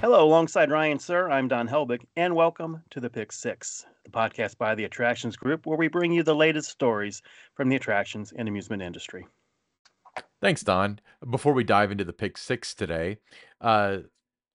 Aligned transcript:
Hello, 0.00 0.24
alongside 0.24 0.72
Ryan 0.72 0.98
Sir, 0.98 1.30
I'm 1.30 1.46
Don 1.46 1.68
Helbig, 1.68 2.02
and 2.16 2.34
welcome 2.34 2.82
to 2.90 2.98
the 2.98 3.08
Pick 3.08 3.30
Six, 3.30 3.86
the 4.02 4.10
podcast 4.10 4.58
by 4.58 4.74
the 4.74 4.82
Attractions 4.82 5.36
Group, 5.36 5.64
where 5.64 5.78
we 5.78 5.86
bring 5.86 6.10
you 6.10 6.24
the 6.24 6.34
latest 6.34 6.70
stories 6.70 7.22
from 7.54 7.68
the 7.68 7.76
attractions 7.76 8.32
and 8.36 8.48
amusement 8.48 8.82
industry. 8.82 9.28
Thanks, 10.40 10.64
Don. 10.64 10.98
Before 11.30 11.52
we 11.52 11.62
dive 11.62 11.92
into 11.92 12.04
the 12.04 12.12
Pick 12.12 12.38
Six 12.38 12.74
today, 12.74 13.18
uh, 13.60 13.98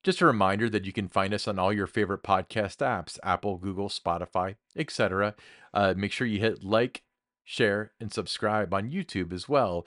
just 0.03 0.19
a 0.19 0.25
reminder 0.25 0.69
that 0.69 0.83
you 0.83 0.91
can 0.91 1.07
find 1.07 1.33
us 1.33 1.47
on 1.47 1.57
all 1.57 1.71
your 1.71 1.87
favorite 1.87 2.23
podcast 2.23 2.79
apps 2.79 3.17
Apple, 3.23 3.57
Google, 3.57 3.87
Spotify, 3.87 4.55
etc. 4.75 5.33
Uh, 5.73 5.93
make 5.95 6.11
sure 6.11 6.27
you 6.27 6.41
hit 6.41 6.61
like, 6.61 7.03
share, 7.43 7.91
and 7.99 8.11
subscribe 8.11 8.73
on 8.73 8.91
YouTube 8.91 9.33
as 9.33 9.49
well. 9.49 9.85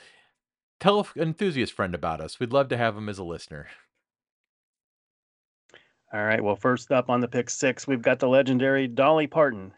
Tell 0.80 1.00
an 1.16 1.22
enthusiast 1.22 1.72
friend 1.72 1.94
about 1.94 2.20
us. 2.20 2.38
We'd 2.38 2.52
love 2.52 2.68
to 2.68 2.76
have 2.76 2.96
him 2.96 3.08
as 3.08 3.18
a 3.18 3.24
listener. 3.24 3.68
All 6.12 6.24
right. 6.24 6.42
Well, 6.42 6.56
first 6.56 6.92
up 6.92 7.10
on 7.10 7.20
the 7.20 7.28
pick 7.28 7.50
six, 7.50 7.86
we've 7.86 8.02
got 8.02 8.20
the 8.20 8.28
legendary 8.28 8.86
Dolly 8.86 9.26
Parton. 9.26 9.72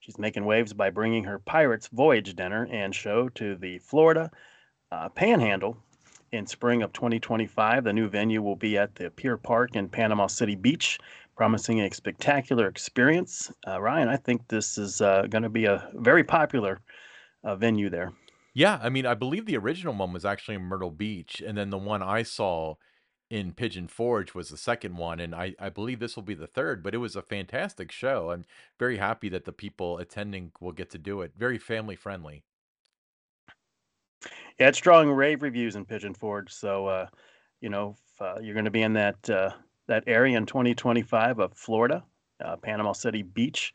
She's 0.00 0.18
making 0.18 0.44
waves 0.44 0.72
by 0.72 0.90
bringing 0.90 1.24
her 1.24 1.38
Pirates 1.38 1.88
Voyage 1.88 2.34
dinner 2.34 2.68
and 2.70 2.94
show 2.94 3.28
to 3.30 3.56
the 3.56 3.78
Florida 3.78 4.30
uh, 4.92 5.08
Panhandle 5.08 5.76
in 6.32 6.46
spring 6.46 6.82
of 6.82 6.92
2025. 6.92 7.84
The 7.84 7.92
new 7.92 8.08
venue 8.08 8.40
will 8.40 8.56
be 8.56 8.78
at 8.78 8.94
the 8.94 9.10
Pier 9.10 9.36
Park 9.36 9.76
in 9.76 9.88
Panama 9.88 10.26
City 10.26 10.54
Beach, 10.54 10.98
promising 11.36 11.80
a 11.80 11.90
spectacular 11.90 12.68
experience. 12.68 13.52
Uh, 13.66 13.80
Ryan, 13.80 14.08
I 14.08 14.16
think 14.16 14.46
this 14.48 14.78
is 14.78 15.00
uh, 15.00 15.26
going 15.28 15.42
to 15.42 15.48
be 15.48 15.64
a 15.64 15.90
very 15.94 16.24
popular 16.24 16.78
uh, 17.44 17.56
venue 17.56 17.90
there. 17.90 18.12
Yeah, 18.52 18.78
I 18.82 18.88
mean, 18.88 19.06
I 19.06 19.14
believe 19.14 19.46
the 19.46 19.56
original 19.56 19.94
one 19.94 20.12
was 20.12 20.24
actually 20.24 20.56
in 20.56 20.62
Myrtle 20.62 20.90
Beach, 20.90 21.42
and 21.44 21.56
then 21.56 21.70
the 21.70 21.78
one 21.78 22.02
I 22.02 22.22
saw 22.22 22.74
in 23.30 23.52
Pigeon 23.52 23.86
Forge 23.86 24.34
was 24.34 24.48
the 24.48 24.56
second 24.56 24.96
one, 24.96 25.20
and 25.20 25.34
I, 25.34 25.54
I 25.58 25.68
believe 25.68 26.00
this 26.00 26.16
will 26.16 26.24
be 26.24 26.34
the 26.34 26.48
third. 26.48 26.82
But 26.82 26.94
it 26.94 26.98
was 26.98 27.14
a 27.14 27.22
fantastic 27.22 27.92
show. 27.92 28.32
I'm 28.32 28.44
very 28.78 28.96
happy 28.96 29.28
that 29.28 29.44
the 29.44 29.52
people 29.52 29.98
attending 29.98 30.50
will 30.60 30.72
get 30.72 30.90
to 30.90 30.98
do 30.98 31.20
it. 31.20 31.32
Very 31.38 31.58
family 31.58 31.94
friendly. 31.94 32.42
Yeah, 34.58 34.68
it's 34.68 34.80
drawing 34.80 35.10
rave 35.10 35.42
reviews 35.42 35.76
in 35.76 35.84
Pigeon 35.84 36.12
Forge. 36.12 36.52
So, 36.52 36.86
uh, 36.86 37.06
you 37.60 37.70
know, 37.70 37.96
if, 38.14 38.20
uh, 38.20 38.40
you're 38.40 38.54
going 38.54 38.64
to 38.64 38.70
be 38.70 38.82
in 38.82 38.92
that 38.94 39.30
uh, 39.30 39.50
that 39.86 40.04
area 40.06 40.36
in 40.36 40.44
2025 40.44 41.38
of 41.38 41.54
Florida, 41.54 42.04
uh, 42.44 42.56
Panama 42.56 42.92
City 42.92 43.22
Beach. 43.22 43.72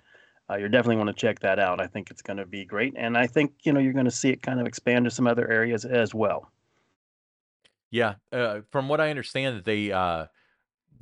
Uh, 0.50 0.58
you 0.58 0.70
definitely 0.70 0.98
want 0.98 1.08
to 1.08 1.14
check 1.14 1.40
that 1.40 1.58
out. 1.60 1.82
I 1.82 1.88
think 1.88 2.12
it's 2.12 2.22
going 2.22 2.38
to 2.38 2.46
be 2.46 2.66
great, 2.66 2.94
and 2.98 3.18
I 3.18 3.28
think 3.28 3.54
you 3.64 3.74
know 3.74 3.80
you're 3.80 3.94
going 3.94 4.06
to 4.06 4.12
see 4.12 4.30
it 4.30 4.44
kind 4.44 4.60
of 4.60 4.68
expand 4.68 5.06
to 5.06 5.12
some 5.12 5.28
other 5.28 5.50
areas 5.50 5.86
as 5.86 6.14
well. 6.14 6.52
Yeah, 7.92 8.16
uh, 8.32 8.62
from 8.72 8.88
what 8.90 9.02
I 9.02 9.10
understand, 9.10 9.58
that 9.58 9.66
they 9.66 9.92
uh, 9.92 10.28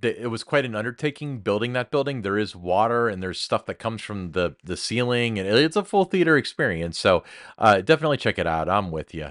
it 0.02 0.30
was 0.30 0.44
quite 0.44 0.66
an 0.66 0.76
undertaking 0.76 1.40
building 1.40 1.74
that 1.74 1.92
building. 1.92 2.22
There 2.22 2.38
is 2.38 2.56
water 2.56 3.08
and 3.08 3.22
there's 3.22 3.40
stuff 3.40 3.66
that 3.66 3.80
comes 3.80 4.02
from 4.02 4.32
the 4.32 4.56
the 4.64 4.78
ceiling, 4.78 5.40
and 5.40 5.48
it's 5.48 5.76
a 5.76 5.84
full 5.84 6.06
theater 6.06 6.38
experience. 6.38 6.98
So 6.98 7.24
uh, 7.58 7.82
definitely 7.82 8.18
check 8.18 8.40
it 8.40 8.48
out. 8.48 8.70
I'm 8.70 8.92
with 8.92 9.14
you. 9.14 9.30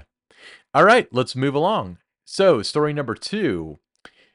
All 0.73 0.83
right, 0.83 1.07
let's 1.11 1.35
move 1.35 1.55
along. 1.55 1.97
So 2.25 2.61
story 2.61 2.93
number 2.93 3.15
two. 3.15 3.79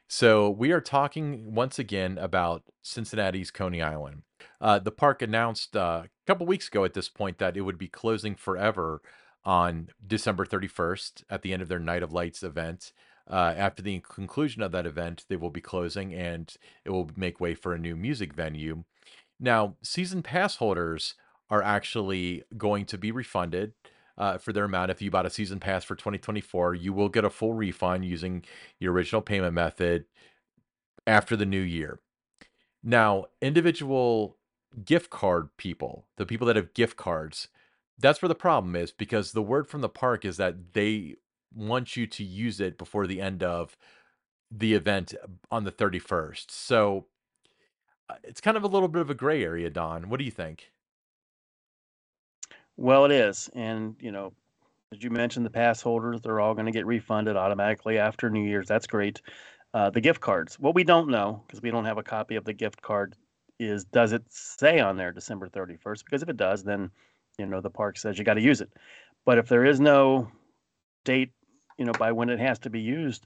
So 0.07 0.49
we 0.49 0.71
are 0.71 0.81
talking 0.81 1.53
once 1.53 1.77
again 1.77 2.17
about 2.17 2.63
Cincinnati's 2.81 3.51
Coney 3.51 3.81
Island. 3.81 4.23
Uh, 4.61 4.79
the 4.79 4.91
park 4.91 5.21
announced 5.21 5.75
uh, 5.75 6.03
a 6.05 6.09
couple 6.27 6.45
weeks 6.45 6.67
ago 6.67 6.85
at 6.85 6.93
this 6.93 7.09
point 7.09 7.37
that 7.37 7.57
it 7.57 7.61
would 7.61 7.77
be 7.77 7.87
closing 7.87 8.35
forever 8.35 9.01
on 9.45 9.89
December 10.05 10.45
31st 10.45 11.23
at 11.29 11.41
the 11.41 11.53
end 11.53 11.61
of 11.61 11.69
their 11.69 11.79
Night 11.79 12.03
of 12.03 12.13
Lights 12.13 12.43
event. 12.43 12.91
Uh, 13.29 13.53
after 13.55 13.83
the 13.83 13.99
conclusion 14.01 14.61
of 14.61 14.71
that 14.71 14.85
event, 14.87 15.25
they 15.29 15.35
will 15.35 15.51
be 15.51 15.61
closing 15.61 16.13
and 16.13 16.55
it 16.83 16.89
will 16.89 17.09
make 17.15 17.39
way 17.39 17.53
for 17.53 17.73
a 17.73 17.79
new 17.79 17.95
music 17.95 18.33
venue. 18.33 18.83
Now, 19.39 19.75
season 19.81 20.23
pass 20.23 20.57
holders 20.57 21.15
are 21.49 21.63
actually 21.63 22.43
going 22.57 22.85
to 22.85 22.97
be 22.97 23.11
refunded 23.11 23.73
uh, 24.17 24.37
for 24.37 24.51
their 24.51 24.65
amount. 24.65 24.91
If 24.91 25.01
you 25.01 25.09
bought 25.09 25.25
a 25.25 25.29
season 25.29 25.59
pass 25.59 25.83
for 25.83 25.95
2024, 25.95 26.75
you 26.75 26.91
will 26.91 27.09
get 27.09 27.23
a 27.23 27.29
full 27.29 27.53
refund 27.53 28.05
using 28.05 28.43
your 28.79 28.93
original 28.93 29.21
payment 29.21 29.53
method 29.53 30.05
after 31.07 31.35
the 31.35 31.45
new 31.45 31.61
year. 31.61 31.99
Now, 32.83 33.25
individual 33.41 34.37
gift 34.85 35.09
card 35.09 35.49
people, 35.57 36.05
the 36.17 36.25
people 36.25 36.47
that 36.47 36.55
have 36.55 36.73
gift 36.73 36.97
cards, 36.97 37.47
that's 37.97 38.21
where 38.21 38.29
the 38.29 38.35
problem 38.35 38.75
is 38.75 38.91
because 38.91 39.31
the 39.31 39.41
word 39.41 39.67
from 39.67 39.81
the 39.81 39.89
park 39.89 40.25
is 40.25 40.37
that 40.37 40.73
they 40.73 41.15
want 41.53 41.97
you 41.97 42.07
to 42.07 42.23
use 42.23 42.59
it 42.59 42.77
before 42.77 43.07
the 43.07 43.21
end 43.21 43.43
of 43.43 43.75
the 44.51 44.73
event 44.73 45.13
on 45.51 45.63
the 45.63 45.71
31st. 45.71 46.49
So 46.49 47.05
uh, 48.09 48.15
it's 48.23 48.41
kind 48.41 48.57
of 48.57 48.63
a 48.63 48.67
little 48.67 48.87
bit 48.87 49.01
of 49.01 49.09
a 49.09 49.15
gray 49.15 49.43
area, 49.43 49.69
Don. 49.69 50.09
What 50.09 50.19
do 50.19 50.25
you 50.25 50.31
think? 50.31 50.71
Well, 52.77 53.05
it 53.05 53.11
is. 53.11 53.49
And, 53.53 53.95
you 53.99 54.11
know, 54.11 54.33
as 54.91 55.03
you 55.03 55.09
mentioned, 55.09 55.45
the 55.45 55.51
pass 55.51 55.81
holders, 55.81 56.21
they're 56.21 56.39
all 56.39 56.53
going 56.53 56.65
to 56.65 56.71
get 56.71 56.85
refunded 56.85 57.35
automatically 57.35 57.97
after 57.99 58.29
New 58.29 58.43
Year's. 58.47 58.67
That's 58.67 58.87
great. 58.87 59.21
Uh, 59.73 59.89
the 59.89 60.01
gift 60.01 60.21
cards. 60.21 60.57
What 60.59 60.73
we 60.73 60.83
don't 60.83 61.09
know, 61.09 61.43
because 61.45 61.61
we 61.61 61.69
don't 61.69 61.85
have 61.85 61.99
a 61.99 62.03
copy 62.03 62.35
of 62.35 62.45
the 62.45 62.53
gift 62.53 62.81
card, 62.81 63.15
is 63.59 63.85
does 63.85 64.13
it 64.13 64.23
say 64.29 64.79
on 64.79 64.97
there 64.97 65.11
December 65.11 65.49
31st? 65.49 66.05
Because 66.05 66.23
if 66.23 66.29
it 66.29 66.37
does, 66.37 66.63
then, 66.63 66.89
you 67.37 67.45
know, 67.45 67.61
the 67.61 67.69
park 67.69 67.97
says 67.97 68.17
you 68.17 68.23
got 68.23 68.35
to 68.35 68.41
use 68.41 68.61
it. 68.61 68.71
But 69.25 69.37
if 69.37 69.47
there 69.47 69.65
is 69.65 69.79
no 69.79 70.31
date 71.03 71.31
you 71.79 71.85
know, 71.85 71.93
by 71.93 72.11
when 72.11 72.29
it 72.29 72.39
has 72.39 72.59
to 72.59 72.69
be 72.69 72.81
used, 72.81 73.25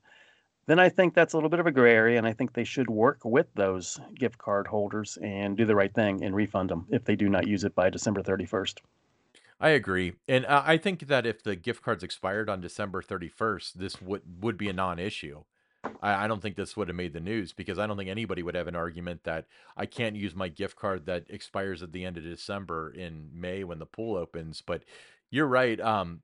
then 0.68 0.80
I 0.80 0.88
think 0.88 1.14
that's 1.14 1.34
a 1.34 1.38
little 1.38 1.50
bit 1.50 1.60
of 1.60 1.66
a 1.66 1.72
gray 1.72 1.94
area, 1.94 2.18
and 2.18 2.28
I 2.28 2.32
think 2.32 2.54
they 2.54 2.64
should 2.64 2.90
work 2.90 3.26
with 3.26 3.48
those 3.56 4.00
gift 4.16 4.38
card 4.38 4.68
holders 4.68 5.18
and 5.22 5.58
do 5.58 5.66
the 5.66 5.76
right 5.76 5.94
thing 5.94 6.24
and 6.24 6.34
refund 6.34 6.70
them 6.70 6.86
if 6.90 7.04
they 7.04 7.18
do 7.18 7.28
not 7.28 7.48
use 7.48 7.66
it 7.66 7.76
by 7.76 7.90
December 7.90 8.22
31st. 8.22 8.78
I 9.60 9.70
agree, 9.70 10.14
and 10.28 10.46
I 10.46 10.78
think 10.78 11.08
that 11.08 11.26
if 11.26 11.42
the 11.44 11.56
gift 11.56 11.84
cards 11.84 12.04
expired 12.04 12.50
on 12.50 12.62
December 12.62 13.02
31st, 13.02 13.74
this 13.74 14.02
would 14.02 14.22
would 14.42 14.58
be 14.58 14.70
a 14.70 14.74
non-issue. 14.74 15.44
I, 16.02 16.26
I 16.26 16.28
don't 16.28 16.42
think 16.42 16.56
this 16.56 16.78
would 16.78 16.88
have 16.88 16.98
made 16.98 17.14
the 17.14 17.20
news 17.20 17.54
because 17.54 17.80
I 17.80 17.88
don't 17.88 17.98
think 17.98 18.10
anybody 18.10 18.44
would 18.44 18.56
have 18.56 18.68
an 18.68 18.76
argument 18.76 19.24
that 19.24 19.46
I 19.76 19.86
can't 19.86 20.16
use 20.16 20.36
my 20.36 20.50
gift 20.50 20.76
card 20.76 21.06
that 21.06 21.26
expires 21.30 21.82
at 21.82 21.92
the 21.92 22.06
end 22.06 22.18
of 22.18 22.24
December 22.24 22.92
in 22.92 23.30
May 23.34 23.64
when 23.64 23.80
the 23.80 23.86
pool 23.86 24.18
opens. 24.18 24.62
But 24.62 24.84
you're 25.30 25.48
right. 25.48 25.80
Um, 25.80 26.22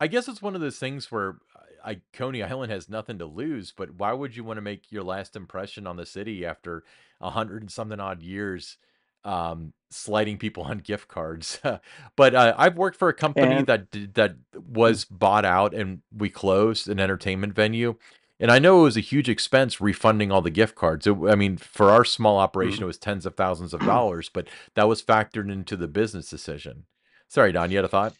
I 0.00 0.06
guess 0.06 0.28
it's 0.28 0.42
one 0.42 0.54
of 0.54 0.60
those 0.60 0.78
things 0.78 1.10
where 1.10 1.36
I 1.84 2.00
Coney 2.12 2.42
Island 2.42 2.72
has 2.72 2.88
nothing 2.88 3.18
to 3.18 3.26
lose, 3.26 3.72
but 3.76 3.94
why 3.94 4.12
would 4.12 4.36
you 4.36 4.44
want 4.44 4.56
to 4.58 4.62
make 4.62 4.90
your 4.90 5.04
last 5.04 5.36
impression 5.36 5.86
on 5.86 5.96
the 5.96 6.06
city 6.06 6.44
after 6.44 6.84
a 7.20 7.30
hundred 7.30 7.62
and 7.62 7.70
something 7.70 8.00
odd 8.00 8.22
years 8.22 8.76
um, 9.24 9.72
sliding 9.90 10.36
people 10.36 10.62
on 10.64 10.78
gift 10.78 11.08
cards? 11.08 11.60
but 12.16 12.34
uh, 12.34 12.54
I've 12.58 12.76
worked 12.76 12.98
for 12.98 13.08
a 13.08 13.14
company 13.14 13.54
and... 13.54 13.66
that 13.68 13.86
that 14.14 14.36
was 14.54 15.04
bought 15.04 15.44
out 15.44 15.74
and 15.74 16.02
we 16.14 16.28
closed 16.28 16.88
an 16.88 16.98
entertainment 17.00 17.54
venue. 17.54 17.94
And 18.38 18.50
I 18.50 18.58
know 18.58 18.80
it 18.80 18.84
was 18.84 18.96
a 18.96 19.00
huge 19.00 19.28
expense 19.28 19.80
refunding 19.80 20.30
all 20.30 20.42
the 20.42 20.50
gift 20.50 20.74
cards. 20.74 21.06
It, 21.06 21.16
I 21.28 21.34
mean, 21.34 21.56
for 21.56 21.90
our 21.90 22.04
small 22.04 22.38
operation, 22.38 22.80
mm. 22.80 22.82
it 22.82 22.86
was 22.86 22.98
tens 22.98 23.24
of 23.24 23.34
thousands 23.34 23.72
of 23.72 23.80
dollars, 23.86 24.28
but 24.28 24.48
that 24.74 24.88
was 24.88 25.02
factored 25.02 25.50
into 25.50 25.76
the 25.76 25.88
business 25.88 26.28
decision. 26.28 26.84
Sorry, 27.28 27.52
Don, 27.52 27.70
you 27.70 27.78
had 27.78 27.84
a 27.84 27.88
thought? 27.88 28.14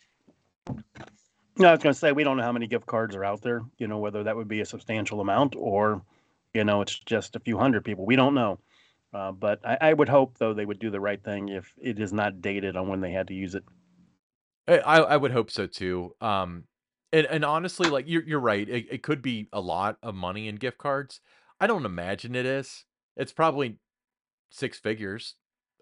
No, 1.59 1.69
I 1.69 1.72
was 1.72 1.82
going 1.82 1.93
to 1.93 1.99
say 1.99 2.12
we 2.12 2.25
don't 2.25 2.37
know 2.37 2.43
how 2.43 2.53
many 2.53 2.66
gift 2.66 2.87
cards 2.87 3.15
are 3.15 3.25
out 3.25 3.43
there. 3.43 3.62
You 3.78 3.87
know 3.88 3.99
whether 3.99 4.25
that 4.25 4.37
would 4.37 4.49
be 4.49 4.60
a 4.60 4.66
substantial 4.66 5.21
amount 5.21 5.54
or, 5.56 6.03
you 6.54 6.65
know, 6.65 6.81
it's 6.81 6.98
just 6.98 7.37
a 7.37 7.41
few 7.41 7.59
hundred 7.59 7.84
people. 7.84 8.04
We 8.04 8.16
don't 8.16 8.34
know. 8.34 8.59
Uh, 9.15 9.33
but 9.33 9.60
I, 9.65 9.78
I, 9.81 9.93
would 9.94 10.09
hope 10.09 10.37
though 10.37 10.53
they 10.53 10.66
would 10.66 10.81
do 10.81 10.91
the 10.91 11.00
right 11.00 11.22
thing 11.22 11.48
if 11.48 11.72
it 11.81 11.98
is 11.98 12.12
not 12.12 12.43
dated 12.43 12.77
on 12.77 12.88
when 12.88 13.00
they 13.00 13.12
had 13.12 13.28
to 13.28 13.34
use 13.34 13.54
it. 13.54 13.65
I, 14.69 14.78
I 14.78 15.16
would 15.16 15.31
hope 15.31 15.50
so 15.50 15.66
too. 15.66 16.15
Um, 16.21 16.65
and, 17.12 17.27
and 17.27 17.44
honestly, 17.44 17.89
like 17.89 18.07
you're 18.09 18.25
you're 18.25 18.41
right. 18.41 18.69
It, 18.69 18.86
it 18.91 19.03
could 19.03 19.22
be 19.22 19.48
a 19.53 19.60
lot 19.60 19.98
of 20.03 20.15
money 20.15 20.48
in 20.48 20.57
gift 20.57 20.78
cards. 20.78 21.21
I 21.60 21.66
don't 21.66 21.86
imagine 21.86 22.34
it 22.34 22.47
is. 22.47 22.84
It's 23.16 23.33
probably 23.33 23.78
six 24.51 24.78
figures, 24.78 25.34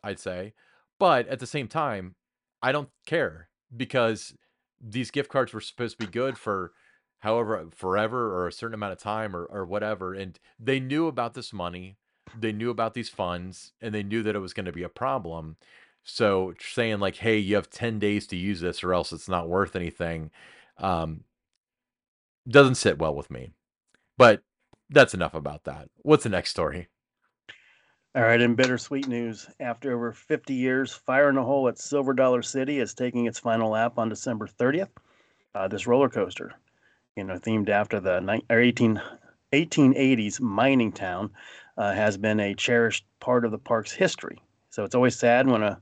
I'd 0.03 0.21
say. 0.21 0.55
But 0.99 1.27
at 1.29 1.41
the 1.41 1.47
same 1.47 1.69
time, 1.69 2.15
I 2.63 2.73
don't 2.73 2.89
care 3.07 3.49
because 3.77 4.35
these 4.81 5.11
gift 5.11 5.31
cards 5.31 5.53
were 5.53 5.61
supposed 5.61 5.99
to 5.99 6.07
be 6.07 6.11
good 6.13 6.39
for 6.39 6.73
however 7.21 7.69
forever 7.75 8.35
or 8.37 8.47
a 8.47 8.53
certain 8.53 8.75
amount 8.75 8.93
of 8.93 8.99
time 8.99 9.35
or, 9.35 9.45
or 9.47 9.65
whatever 9.65 10.13
and 10.13 10.39
they 10.59 10.79
knew 10.79 11.07
about 11.07 11.33
this 11.35 11.53
money 11.53 11.97
they 12.39 12.53
knew 12.53 12.71
about 12.71 12.95
these 12.95 13.09
funds 13.09 13.73
and 13.81 13.95
they 13.95 14.03
knew 14.03 14.23
that 14.23 14.37
it 14.37 14.41
was 14.41 14.53
going 14.53 14.67
to 14.67 14.73
be 14.73 14.83
a 14.83 14.89
problem 14.89 15.57
so 16.05 16.53
saying 16.61 17.01
like 17.01 17.17
hey 17.17 17.39
you 17.39 17.55
have 17.55 17.71
10 17.71 17.99
days 17.99 18.27
to 18.27 18.37
use 18.37 18.61
this 18.61 18.85
or 18.85 18.93
else 18.93 19.11
it's 19.11 19.29
not 19.29 19.49
worth 19.49 19.75
anything 19.75 20.31
um, 20.79 21.25
doesn't 22.49 22.75
sit 22.77 22.99
well 22.99 23.15
with 23.15 23.31
me 23.31 23.51
but 24.19 24.43
that's 24.91 25.15
enough 25.15 25.35
about 25.35 25.65
that 25.65 25.89
what's 26.03 26.25
the 26.25 26.29
next 26.29 26.51
story 26.51 26.89
all 28.17 28.23
right, 28.23 28.41
in 28.41 28.55
bittersweet 28.55 29.09
news, 29.09 29.49
after 29.59 29.93
over 29.93 30.13
50 30.13 30.55
years, 30.55 30.95
Fire 30.95 31.29
in 31.31 31.37
a 31.37 31.43
Hole 31.43 31.67
at 31.67 31.81
Silver 31.81 32.13
Dollar 32.13 32.43
City 32.43 32.79
is 32.79 32.95
taking 32.95 33.27
its 33.27 33.41
final 33.41 33.71
lap 33.71 33.99
on 33.99 34.09
December 34.09 34.47
30th. 34.47 34.91
uh, 35.57 35.67
this 35.67 35.89
roller 35.89 36.09
coaster, 36.09 36.55
you 37.17 37.25
know, 37.25 37.41
themed 37.41 37.69
after 37.69 37.99
the 37.99 38.43
or 38.51 38.61
18, 38.61 39.03
1880s 39.53 40.41
mining 40.41 40.93
town, 40.93 41.31
uh, 41.77 41.93
has 41.93 42.17
been 42.17 42.39
a 42.39 42.55
cherished 42.55 43.05
part 43.19 43.45
of 43.45 43.51
the 43.51 43.59
park's 43.59 43.91
history. 43.91 44.41
So 44.71 44.85
it's 44.85 44.95
always 44.95 45.17
sad 45.17 45.49
when 45.49 45.65
a 45.65 45.81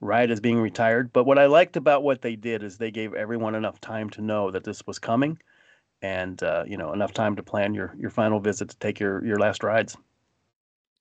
ride 0.00 0.30
is 0.30 0.40
being 0.40 0.60
retired. 0.60 1.12
But 1.12 1.24
what 1.24 1.38
I 1.38 1.46
liked 1.46 1.76
about 1.76 2.02
what 2.02 2.22
they 2.22 2.36
did 2.36 2.62
is 2.62 2.78
they 2.78 2.90
gave 2.90 3.14
everyone 3.14 3.54
enough 3.54 3.80
time 3.80 4.10
to 4.10 4.22
know 4.22 4.50
that 4.50 4.64
this 4.64 4.86
was 4.86 4.98
coming, 4.98 5.38
and 6.02 6.42
uh, 6.42 6.64
you 6.66 6.76
know 6.76 6.92
enough 6.92 7.12
time 7.12 7.36
to 7.36 7.42
plan 7.42 7.74
your 7.74 7.94
your 7.98 8.10
final 8.10 8.40
visit 8.40 8.70
to 8.70 8.78
take 8.78 9.00
your 9.00 9.24
your 9.24 9.38
last 9.38 9.62
rides. 9.62 9.96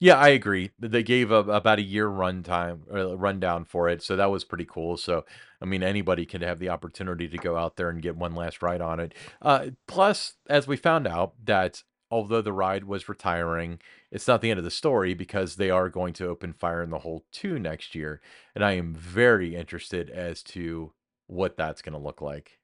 Yeah, 0.02 0.16
I 0.16 0.30
agree. 0.30 0.72
They 0.80 1.04
gave 1.04 1.30
a, 1.30 1.40
about 1.40 1.80
a 1.80 1.84
year 1.84 2.08
run 2.08 2.42
time 2.42 2.84
uh, 2.92 3.18
rundown 3.18 3.66
for 3.66 3.90
it, 3.90 4.02
so 4.02 4.16
that 4.16 4.32
was 4.32 4.46
pretty 4.46 4.64
cool. 4.64 4.96
So, 4.96 5.26
I 5.62 5.66
mean, 5.66 5.84
anybody 5.84 6.26
could 6.26 6.42
have 6.42 6.60
the 6.60 6.70
opportunity 6.70 7.28
to 7.28 7.38
go 7.38 7.58
out 7.58 7.76
there 7.76 7.90
and 7.90 8.02
get 8.02 8.16
one 8.16 8.34
last 8.34 8.62
ride 8.62 8.80
on 8.80 9.02
it. 9.02 9.14
Uh, 9.42 9.72
plus, 9.88 10.36
as 10.50 10.68
we 10.68 10.78
found 10.78 11.06
out, 11.06 11.34
that 11.44 11.84
although 12.12 12.42
the 12.42 12.54
ride 12.54 12.84
was 12.86 13.10
retiring, 13.10 13.80
it's 14.12 14.28
not 14.28 14.42
the 14.42 14.50
end 14.52 14.58
of 14.60 14.64
the 14.64 14.72
story 14.72 15.14
because 15.14 15.56
they 15.56 15.70
are 15.70 15.90
going 15.90 16.14
to 16.14 16.28
open 16.28 16.54
Fire 16.54 16.82
in 16.84 16.90
the 16.90 17.00
Hole 17.00 17.26
2 17.32 17.60
next 17.60 17.96
year, 17.96 18.22
and 18.56 18.64
I 18.64 18.74
am 18.74 18.94
very 18.96 19.56
interested 19.56 20.10
as 20.10 20.44
to 20.44 20.94
what 21.28 21.58
that's 21.58 21.82
going 21.82 21.94
to 21.94 22.00
look 22.00 22.22
like. 22.22 22.60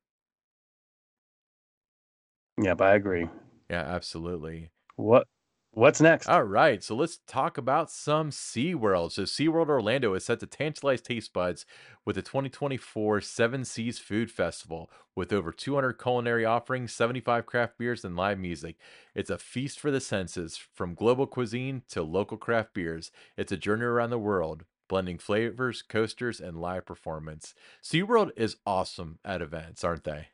Yep, 2.58 2.82
I 2.82 2.96
agree. 2.96 3.30
Yeah, 3.70 3.82
absolutely. 3.82 4.72
What 4.96 5.28
what's 5.76 6.02
next? 6.02 6.28
All 6.28 6.44
right, 6.44 6.84
so 6.84 6.96
let's 6.96 7.20
talk 7.28 7.58
about 7.58 7.92
some 7.92 8.32
SeaWorld. 8.32 9.12
So 9.12 9.24
SeaWorld 9.24 9.68
Orlando 9.68 10.14
is 10.14 10.26
set 10.26 10.40
to 10.40 10.48
tantalize 10.48 11.02
taste 11.02 11.34
buds 11.34 11.66
with 12.06 12.16
the 12.16 12.22
2024 12.22 13.22
Seven 13.22 13.66
Seas 13.66 14.00
Food 14.00 14.32
Festival 14.32 14.90
with 15.16 15.32
over 15.32 15.52
200 15.52 15.94
culinary 15.94 16.46
offerings, 16.46 16.94
75 16.94 17.46
craft 17.46 17.78
beers, 17.78 18.04
and 18.04 18.16
live 18.16 18.40
music. 18.40 18.78
It's 19.14 19.30
a 19.30 19.38
feast 19.38 19.80
for 19.80 19.92
the 19.92 20.02
senses, 20.02 20.58
from 20.58 20.96
global 20.96 21.28
cuisine 21.28 21.84
to 21.90 22.02
local 22.02 22.38
craft 22.38 22.74
beers. 22.74 23.12
It's 23.38 23.52
a 23.52 23.58
journey 23.58 23.84
around 23.84 24.10
the 24.10 24.18
world, 24.18 24.64
blending 24.88 25.18
flavors, 25.18 25.82
coasters, 25.82 26.40
and 26.40 26.60
live 26.60 26.86
performance. 26.86 27.54
SeaWorld 27.84 28.32
is 28.38 28.56
awesome 28.66 29.20
at 29.26 29.42
events, 29.42 29.84
aren't 29.84 30.06
they? 30.06 30.30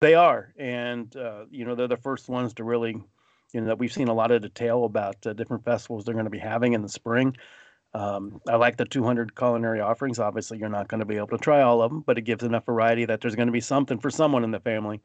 They 0.00 0.14
are, 0.14 0.52
and 0.56 1.14
uh, 1.16 1.46
you 1.50 1.64
know 1.64 1.74
they're 1.74 1.88
the 1.88 1.96
first 1.96 2.28
ones 2.28 2.54
to 2.54 2.64
really, 2.64 3.02
you 3.52 3.60
know, 3.60 3.68
that 3.68 3.78
we've 3.78 3.92
seen 3.92 4.08
a 4.08 4.14
lot 4.14 4.30
of 4.30 4.42
detail 4.42 4.84
about 4.84 5.26
uh, 5.26 5.32
different 5.32 5.64
festivals 5.64 6.04
they're 6.04 6.14
going 6.14 6.24
to 6.24 6.30
be 6.30 6.38
having 6.38 6.74
in 6.74 6.82
the 6.82 6.88
spring. 6.88 7.36
Um, 7.94 8.40
I 8.46 8.56
like 8.56 8.76
the 8.76 8.84
200 8.84 9.34
culinary 9.34 9.80
offerings. 9.80 10.18
Obviously, 10.18 10.58
you're 10.58 10.68
not 10.68 10.88
going 10.88 11.00
to 11.00 11.06
be 11.06 11.16
able 11.16 11.28
to 11.28 11.38
try 11.38 11.62
all 11.62 11.80
of 11.80 11.90
them, 11.90 12.02
but 12.06 12.18
it 12.18 12.22
gives 12.22 12.44
enough 12.44 12.66
variety 12.66 13.06
that 13.06 13.20
there's 13.20 13.34
going 13.34 13.48
to 13.48 13.52
be 13.52 13.60
something 13.60 13.98
for 13.98 14.10
someone 14.10 14.44
in 14.44 14.50
the 14.50 14.60
family 14.60 15.00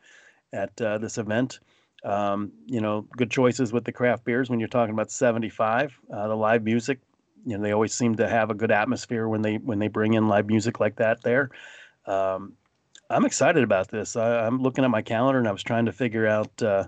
at 0.52 0.80
uh, 0.82 0.98
this 0.98 1.18
event. 1.18 1.60
Um, 2.04 2.52
you 2.66 2.82
know, 2.82 3.08
good 3.16 3.32
choices 3.32 3.72
with 3.72 3.86
the 3.86 3.94
craft 3.94 4.26
beers 4.26 4.50
when 4.50 4.60
you're 4.60 4.68
talking 4.68 4.94
about 4.94 5.12
75. 5.12 5.98
Uh, 6.12 6.28
the 6.28 6.36
live 6.36 6.64
music, 6.64 7.00
you 7.46 7.58
know, 7.58 7.64
they 7.64 7.72
always 7.72 7.94
seem 7.94 8.16
to 8.16 8.28
have 8.28 8.50
a 8.50 8.54
good 8.54 8.72
atmosphere 8.72 9.28
when 9.28 9.42
they 9.42 9.56
when 9.56 9.80
they 9.80 9.88
bring 9.88 10.14
in 10.14 10.28
live 10.28 10.48
music 10.48 10.82
like 10.82 10.98
that 10.98 11.24
there. 11.24 11.50
Um, 12.06 12.54
I'm 13.10 13.26
excited 13.26 13.64
about 13.64 13.90
this. 13.90 14.16
I, 14.16 14.46
I'm 14.46 14.62
looking 14.62 14.84
at 14.84 14.90
my 14.90 15.02
calendar 15.02 15.40
and 15.40 15.48
I 15.48 15.52
was 15.52 15.64
trying 15.64 15.86
to 15.86 15.92
figure 15.92 16.28
out, 16.28 16.62
uh, 16.62 16.88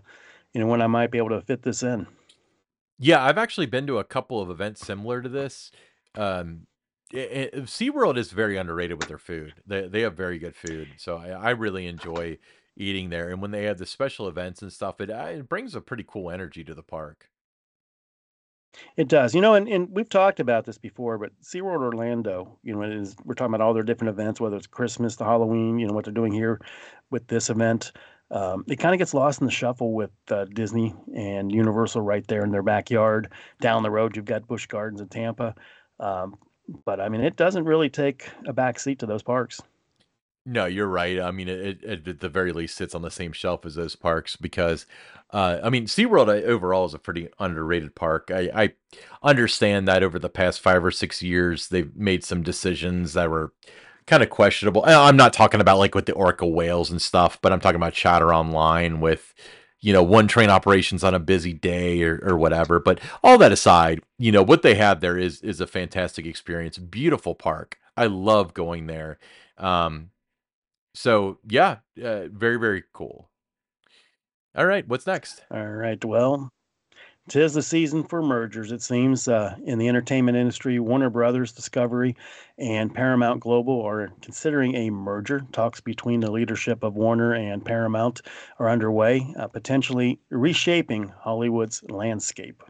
you 0.55 0.61
know, 0.61 0.67
when 0.67 0.81
I 0.81 0.87
might 0.87 1.11
be 1.11 1.17
able 1.17 1.29
to 1.29 1.41
fit 1.41 1.63
this 1.63 1.83
in. 1.83 2.07
Yeah, 2.97 3.21
I've 3.21 3.37
actually 3.37 3.65
been 3.65 3.85
to 3.87 3.99
a 3.99 4.05
couple 4.05 4.41
of 4.41 4.49
events 4.49 4.79
similar 4.79 5.21
to 5.21 5.27
this. 5.27 5.69
Um, 6.15 6.67
i 7.13 7.49
i 7.53 7.57
SeaWorld 7.59 8.17
is 8.17 8.31
very 8.31 8.55
underrated 8.57 8.97
with 8.97 9.09
their 9.09 9.17
food. 9.17 9.53
They 9.67 9.87
they 9.89 10.01
have 10.01 10.15
very 10.15 10.39
good 10.39 10.55
food, 10.55 10.87
so 10.97 11.17
I, 11.17 11.29
I 11.31 11.49
really 11.51 11.87
enjoy 11.87 12.37
eating 12.77 13.09
there. 13.09 13.29
And 13.29 13.41
when 13.41 13.51
they 13.51 13.63
have 13.65 13.77
the 13.77 13.85
special 13.85 14.29
events 14.29 14.61
and 14.61 14.71
stuff, 14.71 15.01
it 15.01 15.11
uh, 15.11 15.27
it 15.29 15.49
brings 15.49 15.75
a 15.75 15.81
pretty 15.81 16.05
cool 16.07 16.31
energy 16.31 16.63
to 16.63 16.73
the 16.73 16.81
park. 16.81 17.29
It 18.95 19.09
does, 19.09 19.35
you 19.35 19.41
know, 19.41 19.53
and, 19.55 19.67
and 19.67 19.89
we've 19.91 20.09
talked 20.09 20.39
about 20.39 20.65
this 20.65 20.77
before, 20.77 21.17
but 21.17 21.31
SeaWorld 21.41 21.81
Orlando, 21.81 22.57
you 22.63 22.73
know, 22.73 22.81
is 22.81 23.15
we're 23.23 23.33
talking 23.33 23.53
about 23.53 23.63
all 23.63 23.73
their 23.73 23.83
different 23.83 24.09
events, 24.09 24.39
whether 24.39 24.57
it's 24.57 24.67
Christmas 24.67 25.15
the 25.17 25.25
Halloween, 25.25 25.79
you 25.79 25.87
know, 25.87 25.93
what 25.93 26.05
they're 26.05 26.13
doing 26.13 26.33
here 26.33 26.59
with 27.09 27.27
this 27.27 27.49
event. 27.49 27.91
Um, 28.31 28.65
it 28.67 28.77
kind 28.77 28.93
of 28.93 28.99
gets 28.99 29.13
lost 29.13 29.39
in 29.39 29.45
the 29.45 29.51
shuffle 29.51 29.93
with 29.93 30.11
uh, 30.31 30.45
Disney 30.45 30.93
and 31.15 31.51
Universal 31.51 32.01
right 32.01 32.25
there 32.27 32.43
in 32.43 32.51
their 32.51 32.63
backyard. 32.63 33.31
Down 33.61 33.83
the 33.83 33.91
road, 33.91 34.15
you've 34.15 34.25
got 34.25 34.47
Busch 34.47 34.65
Gardens 34.65 35.01
in 35.01 35.07
Tampa. 35.09 35.55
Um, 35.99 36.35
but 36.85 36.99
I 36.99 37.09
mean, 37.09 37.21
it 37.21 37.35
doesn't 37.35 37.65
really 37.65 37.89
take 37.89 38.29
a 38.47 38.53
back 38.53 38.79
seat 38.79 38.99
to 38.99 39.05
those 39.05 39.23
parks. 39.23 39.61
No, 40.47 40.65
you're 40.65 40.87
right. 40.87 41.19
I 41.19 41.31
mean, 41.31 41.47
it, 41.47 41.83
it 41.83 42.07
at 42.07 42.19
the 42.19 42.29
very 42.29 42.51
least 42.51 42.77
sits 42.77 42.93
on 42.93 43.01
the 43.01 43.09
same 43.09 43.31
shelf 43.31 43.65
as 43.65 43.73
those 43.73 43.95
parks 43.95 44.35
because, 44.35 44.85
uh, 45.31 45.57
I 45.63 45.71
mean, 45.71 45.85
SeaWorld 45.85 46.27
uh, 46.27 46.45
overall 46.45 46.85
is 46.85 46.93
a 46.93 46.99
pretty 46.99 47.29
underrated 47.39 47.95
park. 47.95 48.29
I, 48.31 48.51
I 48.53 48.73
understand 49.23 49.87
that 49.87 50.03
over 50.03 50.19
the 50.19 50.29
past 50.29 50.61
five 50.61 50.85
or 50.85 50.91
six 50.91 51.23
years, 51.23 51.69
they've 51.69 51.95
made 51.95 52.23
some 52.23 52.43
decisions 52.43 53.13
that 53.13 53.31
were 53.31 53.53
kind 54.07 54.23
of 54.23 54.29
questionable. 54.29 54.83
I'm 54.85 55.17
not 55.17 55.33
talking 55.33 55.61
about 55.61 55.77
like 55.77 55.95
with 55.95 56.05
the 56.05 56.13
orca 56.13 56.45
whales 56.45 56.91
and 56.91 57.01
stuff, 57.01 57.39
but 57.41 57.51
I'm 57.51 57.59
talking 57.59 57.77
about 57.77 57.93
chatter 57.93 58.33
online 58.33 58.99
with, 58.99 59.33
you 59.79 59.93
know, 59.93 60.03
one 60.03 60.27
train 60.27 60.49
operations 60.49 61.03
on 61.03 61.13
a 61.13 61.19
busy 61.19 61.53
day 61.53 62.03
or, 62.03 62.19
or 62.23 62.37
whatever. 62.37 62.79
But 62.79 62.99
all 63.23 63.37
that 63.39 63.51
aside, 63.51 64.01
you 64.17 64.31
know, 64.31 64.43
what 64.43 64.61
they 64.61 64.75
have 64.75 65.01
there 65.01 65.17
is 65.17 65.41
is 65.41 65.59
a 65.59 65.67
fantastic 65.67 66.25
experience. 66.25 66.77
Beautiful 66.77 67.35
park. 67.35 67.79
I 67.97 68.05
love 68.05 68.53
going 68.53 68.87
there. 68.87 69.17
Um, 69.57 70.11
so 70.93 71.39
yeah, 71.47 71.77
uh, 72.03 72.27
very 72.27 72.57
very 72.57 72.83
cool. 72.93 73.29
All 74.55 74.65
right, 74.65 74.87
what's 74.87 75.07
next? 75.07 75.43
All 75.51 75.67
right. 75.67 76.03
Well, 76.03 76.51
tis 77.29 77.53
the 77.53 77.61
season 77.61 78.03
for 78.03 78.21
mergers, 78.21 78.71
it 78.71 78.81
seems. 78.81 79.27
Uh, 79.27 79.55
in 79.65 79.79
the 79.79 79.87
entertainment 79.87 80.37
industry, 80.37 80.79
Warner 80.79 81.09
Brothers 81.09 81.51
Discovery 81.51 82.15
and 82.57 82.93
Paramount 82.93 83.41
Global 83.41 83.81
are 83.81 84.11
considering 84.21 84.75
a 84.75 84.89
merger. 84.89 85.41
Talks 85.51 85.81
between 85.81 86.19
the 86.19 86.31
leadership 86.31 86.83
of 86.83 86.95
Warner 86.95 87.33
and 87.33 87.65
Paramount 87.65 88.21
are 88.59 88.69
underway, 88.69 89.33
uh, 89.37 89.47
potentially 89.47 90.19
reshaping 90.29 91.09
Hollywood's 91.19 91.83
landscape. 91.83 92.63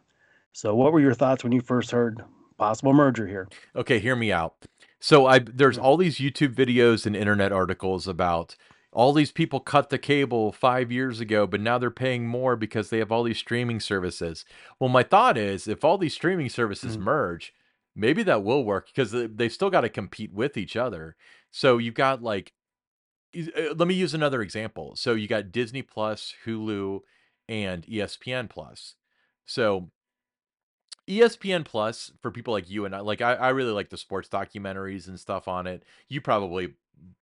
So, 0.54 0.76
what 0.76 0.94
were 0.94 1.02
your 1.02 1.14
thoughts 1.14 1.44
when 1.44 1.54
you 1.54 1.62
first 1.62 1.92
heard 1.92 2.24
possible 2.58 2.94
merger 2.94 3.28
here? 3.28 3.50
Okay, 3.76 4.00
hear 4.00 4.16
me 4.16 4.32
out. 4.32 4.66
So 5.00 5.28
I 5.28 5.40
there's 5.40 5.78
Mm, 5.78 5.84
all 5.84 5.98
these 5.98 6.18
YouTube 6.18 6.56
videos 6.56 7.06
and 7.06 7.16
internet 7.16 7.52
articles 7.52 8.08
about 8.08 8.56
all 8.96 9.12
these 9.12 9.32
people 9.32 9.60
cut 9.60 9.90
the 9.90 9.98
cable 9.98 10.54
5 10.54 10.92
years 10.92 11.20
ago, 11.20 11.46
but 11.46 11.60
now 11.60 11.78
they're 11.78 11.92
paying 11.92 12.26
more 12.26 12.56
because 12.56 12.90
they 12.90 13.00
have 13.00 13.12
all 13.12 13.24
these 13.24 13.38
streaming 13.38 13.82
services. 13.82 14.46
Well, 14.80 14.90
my 14.90 15.04
thought 15.04 15.38
is 15.38 15.68
if 15.68 15.84
all 15.84 15.98
these 15.98 16.14
streaming 16.14 16.50
services 16.50 16.96
mm, 16.96 17.02
merge, 17.02 17.54
maybe 17.94 18.24
that 18.24 18.44
will 18.44 18.64
work 18.64 18.88
because 18.88 19.12
they, 19.12 19.28
they've 19.28 19.52
still 19.52 19.70
got 19.70 19.82
to 19.82 19.90
compete 19.90 20.34
with 20.34 20.56
each 20.56 20.78
other. 20.78 21.18
So 21.52 21.78
you've 21.78 21.94
got 21.94 22.24
like 22.24 22.54
uh, 23.36 23.74
let 23.76 23.88
me 23.88 23.96
use 23.96 24.14
another 24.14 24.42
example. 24.42 24.96
So 24.96 25.14
you 25.14 25.28
got 25.28 25.52
Disney 25.52 25.82
Plus, 25.82 26.34
Hulu, 26.46 27.02
and 27.50 27.86
ESPN 27.86 28.50
Plus. 28.50 28.96
So 29.46 29.92
ESPN 31.08 31.66
Plus 31.66 32.12
for 32.22 32.32
people 32.32 32.54
like 32.54 32.70
you 32.70 32.86
and 32.86 32.96
I, 32.96 33.00
like 33.02 33.22
I, 33.22 33.34
I 33.36 33.50
really 33.50 33.72
like 33.72 33.90
the 33.90 33.98
sports 33.98 34.30
documentaries 34.30 35.08
and 35.08 35.20
stuff 35.20 35.48
on 35.48 35.68
it. 35.68 35.84
You 36.08 36.22
probably 36.22 36.74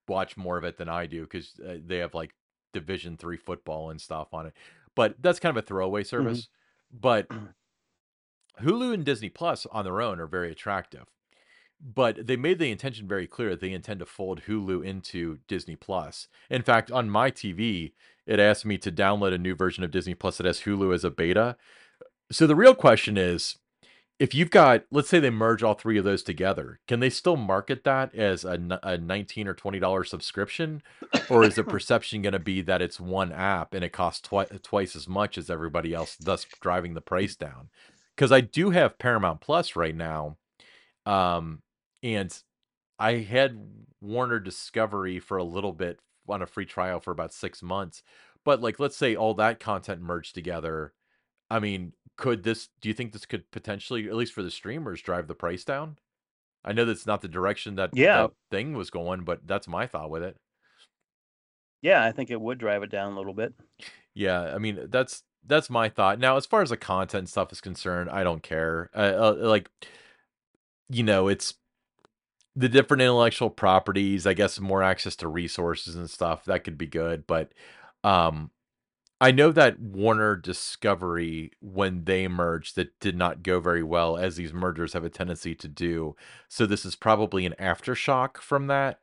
watch 0.07 0.37
more 0.37 0.57
of 0.57 0.63
it 0.63 0.77
than 0.77 0.89
I 0.89 1.05
do 1.05 1.21
because 1.21 1.53
uh, 1.65 1.75
they 1.85 1.97
have 1.97 2.13
like 2.13 2.33
Division 2.73 3.17
three 3.17 3.37
football 3.37 3.89
and 3.89 3.99
stuff 4.01 4.33
on 4.33 4.47
it. 4.47 4.53
But 4.95 5.15
that's 5.21 5.39
kind 5.39 5.55
of 5.55 5.63
a 5.63 5.65
throwaway 5.65 6.03
mhm, 6.17 6.43
service. 6.43 6.47
But 6.91 7.27
Hulu 8.61 8.93
and 8.93 9.05
Disney 9.05 9.29
Plus 9.29 9.65
on 9.67 9.85
their 9.85 10.01
own 10.01 10.19
are 10.19 10.27
very 10.27 10.51
attractive. 10.51 11.05
But 11.81 12.27
they 12.27 12.37
made 12.37 12.59
the 12.59 12.71
intention 12.71 13.07
very 13.07 13.27
clear 13.27 13.49
that 13.49 13.59
they 13.59 13.73
intend 13.73 13.99
to 13.99 14.05
fold 14.05 14.43
Hulu 14.47 14.85
into 14.85 15.39
Disney 15.47 15.75
Plus. 15.75 16.27
In 16.49 16.61
fact, 16.61 16.91
on 16.91 17.09
my 17.09 17.29
TV, 17.29 17.91
it 18.25 18.39
asked 18.39 18.65
me 18.65 18.77
to 18.77 18.91
download 18.91 19.33
a 19.33 19.37
new 19.37 19.53
version 19.55 19.83
of 19.83 19.91
Disney 19.91 20.13
Plus 20.15 20.37
that 20.37 20.45
has 20.45 20.61
Hulu 20.61 20.93
as 20.93 21.03
a 21.03 21.11
beta. 21.11 21.57
So 22.31 22.47
the 22.47 22.55
real 22.55 22.75
question 22.75 23.17
is 23.17 23.57
if 24.23 24.33
you've 24.33 24.51
got, 24.51 24.85
let's 24.89 25.09
say 25.09 25.19
they 25.19 25.29
merge 25.29 25.63
all 25.63 25.73
three 25.73 25.97
of 25.97 26.05
those 26.05 26.23
together, 26.23 26.79
can 26.87 27.01
they 27.01 27.09
still 27.09 27.35
market 27.35 27.83
that 27.83 28.15
as 28.15 28.45
a, 28.45 28.79
a 28.81 28.97
19 28.97 29.49
or 29.49 29.53
$20 29.53 30.07
subscription? 30.07 30.81
Or 31.29 31.43
is 31.43 31.55
the 31.55 31.63
perception 31.65 32.21
going 32.21 32.31
to 32.31 32.39
be 32.39 32.61
that 32.61 32.81
it's 32.81 33.01
one 33.01 33.33
app 33.33 33.73
and 33.73 33.83
it 33.83 33.91
costs 33.91 34.21
twi- 34.21 34.45
twice 34.45 34.95
as 34.95 35.09
much 35.09 35.37
as 35.37 35.49
everybody 35.49 35.93
else, 35.93 36.15
thus 36.15 36.45
driving 36.61 36.93
the 36.93 37.01
price 37.01 37.35
down? 37.35 37.67
Because 38.15 38.31
I 38.31 38.39
do 38.39 38.69
have 38.69 38.97
Paramount 38.97 39.41
Plus 39.41 39.75
right 39.75 39.93
now. 39.93 40.37
Um, 41.05 41.61
and 42.01 42.33
I 42.97 43.15
had 43.15 43.59
Warner 43.99 44.39
Discovery 44.39 45.19
for 45.19 45.35
a 45.35 45.43
little 45.43 45.73
bit 45.73 45.99
on 46.29 46.41
a 46.41 46.47
free 46.47 46.65
trial 46.65 47.01
for 47.01 47.11
about 47.11 47.33
six 47.33 47.61
months. 47.61 48.03
But 48.45 48.61
like, 48.61 48.79
let's 48.79 48.95
say 48.95 49.17
all 49.17 49.33
that 49.33 49.59
content 49.59 50.01
merged 50.01 50.33
together 50.33 50.93
I 51.53 51.59
mean, 51.59 51.93
could 52.17 52.43
this 52.43 52.69
do 52.81 52.89
you 52.89 52.93
think 52.93 53.11
this 53.11 53.25
could 53.25 53.49
potentially, 53.51 54.07
at 54.07 54.15
least 54.15 54.33
for 54.33 54.43
the 54.43 54.51
streamers, 54.51 55.01
drive 55.01 55.27
the 55.27 55.35
price 55.35 55.63
down? 55.63 55.97
I 56.65 56.71
know 56.71 56.85
that's 56.85 57.05
not 57.05 57.21
the 57.21 57.27
direction 57.27 57.75
that 57.75 57.91
Yeah, 57.93 58.23
that 58.23 58.31
thing 58.51 58.73
was 58.73 58.89
going, 58.89 59.23
but 59.23 59.45
that's 59.45 59.67
my 59.67 59.87
thought 59.87 60.09
with 60.09 60.23
it. 60.23 60.37
Yeah, 61.81 62.03
I 62.03 62.11
think 62.11 62.31
it 62.31 62.39
would 62.39 62.59
drive 62.59 62.83
it 62.83 62.91
down 62.91 63.13
a 63.13 63.17
little 63.17 63.33
bit. 63.33 63.53
Yeah, 64.13 64.53
I 64.53 64.57
mean 64.57 64.87
that's 64.89 65.23
that's 65.45 65.69
my 65.69 65.89
thought. 65.89 66.19
Now, 66.19 66.37
as 66.37 66.45
far 66.45 66.61
as 66.61 66.69
the 66.69 66.77
content 66.77 67.29
stuff 67.29 67.51
is 67.51 67.61
concerned, 67.61 68.09
I 68.09 68.23
don't 68.23 68.41
care. 68.41 68.89
Uh, 68.95 68.99
uh, 68.99 69.35
like, 69.39 69.69
you 70.89 71.03
know, 71.03 71.27
it's 71.27 71.55
the 72.55 72.69
different 72.69 73.01
intellectual 73.01 73.49
properties. 73.49 74.25
I 74.25 74.33
guess 74.33 74.59
more 74.59 74.83
access 74.83 75.15
to 75.17 75.27
resources 75.27 75.95
and 75.95 76.09
stuff 76.09 76.45
that 76.45 76.63
could 76.63 76.77
be 76.77 76.87
good, 76.87 77.27
but 77.27 77.51
um, 78.03 78.51
I 79.23 79.31
know 79.31 79.53
that 79.53 79.79
Warner 79.79 80.35
Discovery, 80.35 81.51
when 81.61 82.03
they 82.03 82.27
merged, 82.27 82.75
that 82.75 82.99
did 82.99 83.15
not 83.15 83.41
go 83.41 83.61
very 83.61 83.81
well, 83.81 84.17
as 84.17 84.35
these 84.35 84.51
mergers 84.51 84.91
have 84.91 85.05
a 85.05 85.09
tendency 85.09 85.55
to 85.55 85.69
do. 85.69 86.17
So 86.49 86.65
this 86.65 86.83
is 86.83 86.97
probably 86.97 87.45
an 87.45 87.55
aftershock 87.57 88.35
from 88.39 88.67
that. 88.67 88.99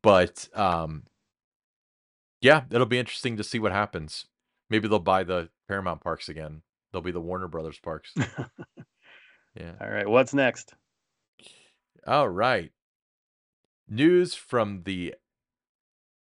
But 0.00 0.48
um, 0.54 1.02
yeah, 2.40 2.62
it'll 2.70 2.86
be 2.86 2.98
interesting 2.98 3.36
to 3.36 3.44
see 3.44 3.58
what 3.58 3.72
happens. 3.72 4.24
Maybe 4.70 4.88
they'll 4.88 4.98
buy 4.98 5.24
the 5.24 5.50
Paramount 5.68 6.00
parks 6.00 6.30
again. 6.30 6.62
They'll 6.90 7.02
be 7.02 7.12
the 7.12 7.20
Warner 7.20 7.46
Brothers 7.46 7.78
parks. 7.78 8.14
yeah. 9.54 9.72
All 9.78 9.90
right. 9.90 10.08
What's 10.08 10.32
next? 10.32 10.72
All 12.06 12.30
right. 12.30 12.72
News 13.86 14.34
from 14.34 14.84
the 14.84 15.16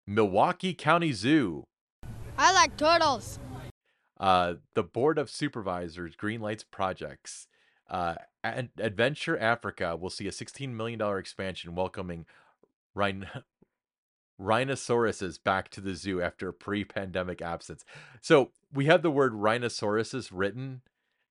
Milwaukee 0.07 0.73
County 0.73 1.13
Zoo. 1.13 1.67
I 2.39 2.53
like 2.53 2.77
turtles. 2.77 3.39
Uh, 4.19 4.55
the 4.75 4.83
Board 4.83 5.19
of 5.19 5.31
Supervisors 5.31 6.17
greenlights 6.17 6.65
projects. 6.71 7.49
Uh, 7.89 8.15
Ad- 8.43 8.71
Adventure 8.79 9.39
Africa 9.39 9.97
will 9.97 10.11
see 10.11 10.27
a 10.27 10.31
$16 10.31 10.71
million 10.71 11.01
expansion 11.19 11.75
welcoming 11.75 12.27
rhin- 12.95 13.27
rhinoceroses 14.39 15.39
back 15.39 15.69
to 15.71 15.81
the 15.81 15.95
zoo 15.95 16.21
after 16.23 16.49
a 16.49 16.53
pre-pandemic 16.53 17.43
absence. 17.43 17.85
So 18.21 18.51
we 18.73 18.87
have 18.87 19.03
the 19.03 19.11
word 19.11 19.35
rhinoceroses 19.35 20.33
written, 20.33 20.83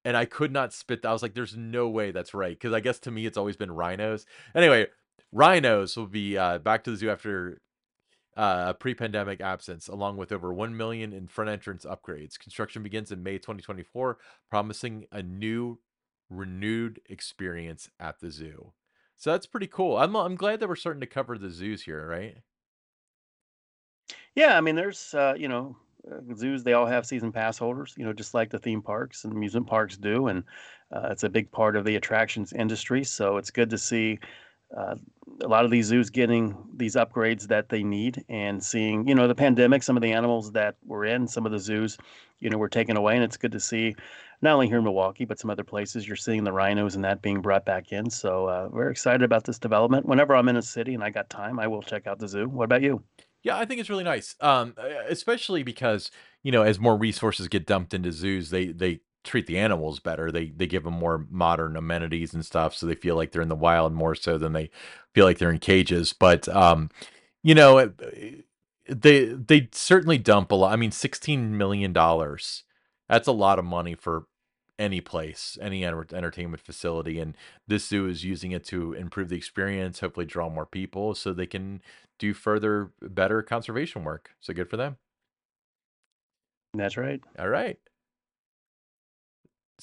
and 0.05 0.15
I 0.15 0.25
could 0.25 0.51
not 0.51 0.73
spit. 0.73 1.01
That. 1.01 1.09
I 1.09 1.13
was 1.13 1.21
like, 1.21 1.33
"There's 1.33 1.55
no 1.55 1.89
way 1.89 2.11
that's 2.11 2.33
right," 2.33 2.57
because 2.57 2.73
I 2.73 2.79
guess 2.79 2.99
to 2.99 3.11
me 3.11 3.25
it's 3.25 3.37
always 3.37 3.57
been 3.57 3.71
rhinos. 3.71 4.25
Anyway, 4.55 4.87
rhinos 5.31 5.97
will 5.97 6.07
be 6.07 6.37
uh, 6.37 6.59
back 6.59 6.83
to 6.83 6.91
the 6.91 6.97
zoo 6.97 7.09
after 7.09 7.61
uh, 8.35 8.73
pre-pandemic 8.73 9.41
absence, 9.41 9.87
along 9.87 10.17
with 10.17 10.31
over 10.31 10.53
one 10.53 10.75
million 10.75 11.13
in 11.13 11.27
front 11.27 11.49
entrance 11.49 11.85
upgrades. 11.85 12.39
Construction 12.39 12.83
begins 12.83 13.11
in 13.11 13.23
May 13.23 13.37
2024, 13.37 14.17
promising 14.49 15.05
a 15.11 15.21
new, 15.21 15.79
renewed 16.29 16.99
experience 17.09 17.89
at 17.99 18.19
the 18.19 18.31
zoo. 18.31 18.73
So 19.17 19.31
that's 19.31 19.45
pretty 19.45 19.67
cool. 19.67 19.97
I'm 19.97 20.15
I'm 20.15 20.35
glad 20.35 20.59
that 20.59 20.67
we're 20.67 20.75
starting 20.75 21.01
to 21.01 21.07
cover 21.07 21.37
the 21.37 21.49
zoos 21.49 21.83
here, 21.83 22.07
right? 22.07 22.37
Yeah, 24.35 24.57
I 24.57 24.61
mean, 24.61 24.75
there's 24.75 25.13
uh, 25.13 25.35
you 25.37 25.47
know 25.47 25.77
uh, 26.11 26.35
zoos. 26.35 26.63
They 26.63 26.73
all 26.73 26.85
have 26.85 27.05
season 27.05 27.31
pass 27.31 27.57
holders, 27.57 27.93
you 27.97 28.05
know, 28.05 28.13
just 28.13 28.33
like 28.33 28.49
the 28.49 28.59
theme 28.59 28.81
parks 28.81 29.23
and 29.23 29.33
amusement 29.33 29.67
parks 29.67 29.95
do, 29.95 30.27
and 30.27 30.43
uh, 30.91 31.09
it's 31.11 31.23
a 31.23 31.29
big 31.29 31.51
part 31.51 31.75
of 31.75 31.85
the 31.85 31.95
attractions 31.95 32.51
industry. 32.53 33.03
So 33.03 33.37
it's 33.37 33.51
good 33.51 33.69
to 33.69 33.77
see 33.77 34.19
uh, 34.75 34.95
a 35.41 35.47
lot 35.47 35.65
of 35.65 35.71
these 35.71 35.87
zoos 35.87 36.09
getting 36.09 36.55
these 36.75 36.95
upgrades 36.95 37.47
that 37.47 37.69
they 37.69 37.83
need 37.83 38.23
and 38.29 38.63
seeing 38.63 39.07
you 39.07 39.15
know 39.15 39.27
the 39.27 39.35
pandemic 39.35 39.83
some 39.83 39.97
of 39.97 40.03
the 40.03 40.11
animals 40.11 40.51
that 40.51 40.75
were 40.85 41.05
in 41.05 41.27
some 41.27 41.45
of 41.45 41.51
the 41.51 41.59
zoos 41.59 41.97
you 42.39 42.49
know 42.49 42.57
were 42.57 42.69
taken 42.69 42.97
away. 42.97 43.15
And 43.15 43.23
it's 43.23 43.37
good 43.37 43.51
to 43.53 43.59
see 43.59 43.95
not 44.41 44.53
only 44.53 44.67
here 44.67 44.77
in 44.77 44.83
milwaukee 44.83 45.25
but 45.25 45.39
some 45.39 45.49
other 45.49 45.63
places 45.63 46.07
you're 46.07 46.15
seeing 46.15 46.43
the 46.43 46.51
rhinos 46.51 46.95
and 46.95 47.03
that 47.03 47.21
being 47.21 47.41
brought 47.41 47.65
back 47.65 47.91
in. 47.91 48.09
So 48.09 48.47
uh, 48.47 48.69
we're 48.71 48.89
excited 48.89 49.23
about 49.23 49.45
this 49.45 49.59
development. 49.59 50.05
Whenever 50.05 50.35
i'm 50.35 50.49
in 50.49 50.57
a 50.57 50.61
city 50.61 50.93
and 50.93 51.03
i 51.03 51.09
got 51.09 51.29
time 51.29 51.59
i 51.59 51.67
will 51.67 51.81
check 51.81 52.07
out 52.07 52.19
the 52.19 52.27
zoo. 52.27 52.47
What 52.47 52.65
about 52.65 52.81
you? 52.81 53.03
Yeah, 53.43 53.57
I 53.57 53.65
think 53.65 53.81
it's 53.81 53.89
really 53.89 54.05
nice. 54.05 54.35
Um, 54.39 54.73
especially 55.09 55.63
because, 55.63 56.09
you 56.43 56.51
know, 56.51 56.63
as 56.63 56.79
more 56.79 56.97
resources 56.97 57.49
get 57.49 57.65
dumped 57.65 57.93
into 57.93 58.11
zoos, 58.11 58.49
they 58.49 58.67
they 58.67 59.01
treat 59.23 59.47
the 59.47 59.57
animals 59.57 59.99
better. 59.99 60.31
They 60.31 60.47
they 60.47 60.67
give 60.67 60.83
them 60.83 60.93
more 60.95 61.25
modern 61.29 61.75
amenities 61.77 62.33
and 62.33 62.45
stuff, 62.45 62.75
so 62.75 62.85
they 62.85 62.95
feel 62.95 63.15
like 63.15 63.31
they're 63.31 63.41
in 63.41 63.49
the 63.49 63.55
wild 63.55 63.93
more 63.93 64.15
so 64.15 64.37
than 64.37 64.53
they 64.53 64.69
feel 65.13 65.25
like 65.25 65.37
they're 65.37 65.51
in 65.51 65.59
cages. 65.59 66.13
But 66.13 66.47
um, 66.49 66.89
you 67.43 67.55
know, 67.55 67.91
they 68.87 69.25
they 69.25 69.69
certainly 69.71 70.17
dump 70.17 70.51
a 70.51 70.55
lot. 70.55 70.73
I 70.73 70.75
mean, 70.75 70.91
16 70.91 71.57
million 71.57 71.93
dollars. 71.93 72.63
That's 73.09 73.27
a 73.27 73.31
lot 73.33 73.59
of 73.59 73.65
money 73.65 73.95
for 73.95 74.25
any 74.79 75.01
place, 75.01 75.57
any 75.61 75.85
enter- 75.85 76.07
entertainment 76.13 76.61
facility, 76.61 77.19
and 77.19 77.35
this 77.67 77.87
zoo 77.87 78.07
is 78.07 78.23
using 78.23 78.51
it 78.51 78.65
to 78.65 78.93
improve 78.93 79.29
the 79.29 79.37
experience, 79.37 79.99
hopefully 79.99 80.25
draw 80.25 80.49
more 80.49 80.65
people 80.65 81.13
so 81.15 81.31
they 81.33 81.45
can 81.45 81.81
do 82.19 82.33
further 82.33 82.91
better 83.01 83.41
conservation 83.43 84.03
work. 84.03 84.31
So 84.39 84.53
good 84.53 84.69
for 84.69 84.77
them. 84.77 84.97
that's 86.73 86.97
right 86.97 87.21
All 87.37 87.47
right. 87.47 87.77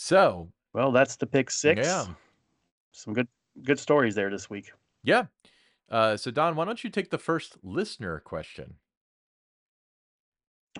So, 0.02 0.50
well 0.72 0.92
that's 0.92 1.16
the 1.16 1.26
pick 1.26 1.50
six 1.50 1.86
yeah. 1.86 2.06
some 2.90 3.12
good 3.12 3.28
good 3.62 3.78
stories 3.78 4.14
there 4.14 4.30
this 4.30 4.48
week 4.48 4.72
Yeah. 5.02 5.26
Uh, 5.90 6.16
so 6.16 6.30
Don, 6.30 6.56
why 6.56 6.64
don't 6.64 6.82
you 6.82 6.88
take 6.88 7.10
the 7.10 7.18
first 7.18 7.58
listener 7.62 8.18
question? 8.20 8.76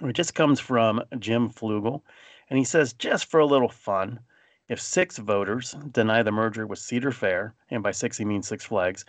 It 0.01 0.15
just 0.15 0.35
comes 0.35 0.59
from 0.59 1.03
Jim 1.19 1.51
Flugel, 1.51 2.01
and 2.49 2.59
he 2.59 2.65
says, 2.65 2.95
just 2.95 3.27
for 3.27 3.41
a 3.41 3.47
little 3.47 3.69
fun, 3.69 4.21
if 4.69 4.81
six 4.81 5.19
voters 5.19 5.77
deny 5.91 6.23
the 6.23 6.33
merger 6.33 6.67
with 6.67 6.79
Cedar 6.79 7.13
Fair, 7.13 7.55
and 7.71 7.83
by 7.83 7.91
six 7.91 8.17
he 8.17 8.25
means 8.25 8.49
Six 8.49 8.65
Flags, 8.65 9.05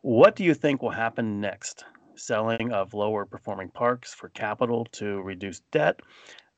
what 0.00 0.36
do 0.36 0.44
you 0.44 0.54
think 0.54 0.80
will 0.80 0.90
happen 0.90 1.40
next? 1.40 1.84
Selling 2.14 2.72
of 2.72 2.94
lower 2.94 3.26
performing 3.26 3.68
parks 3.68 4.14
for 4.14 4.30
capital 4.30 4.86
to 4.92 5.20
reduce 5.20 5.60
debt? 5.72 6.00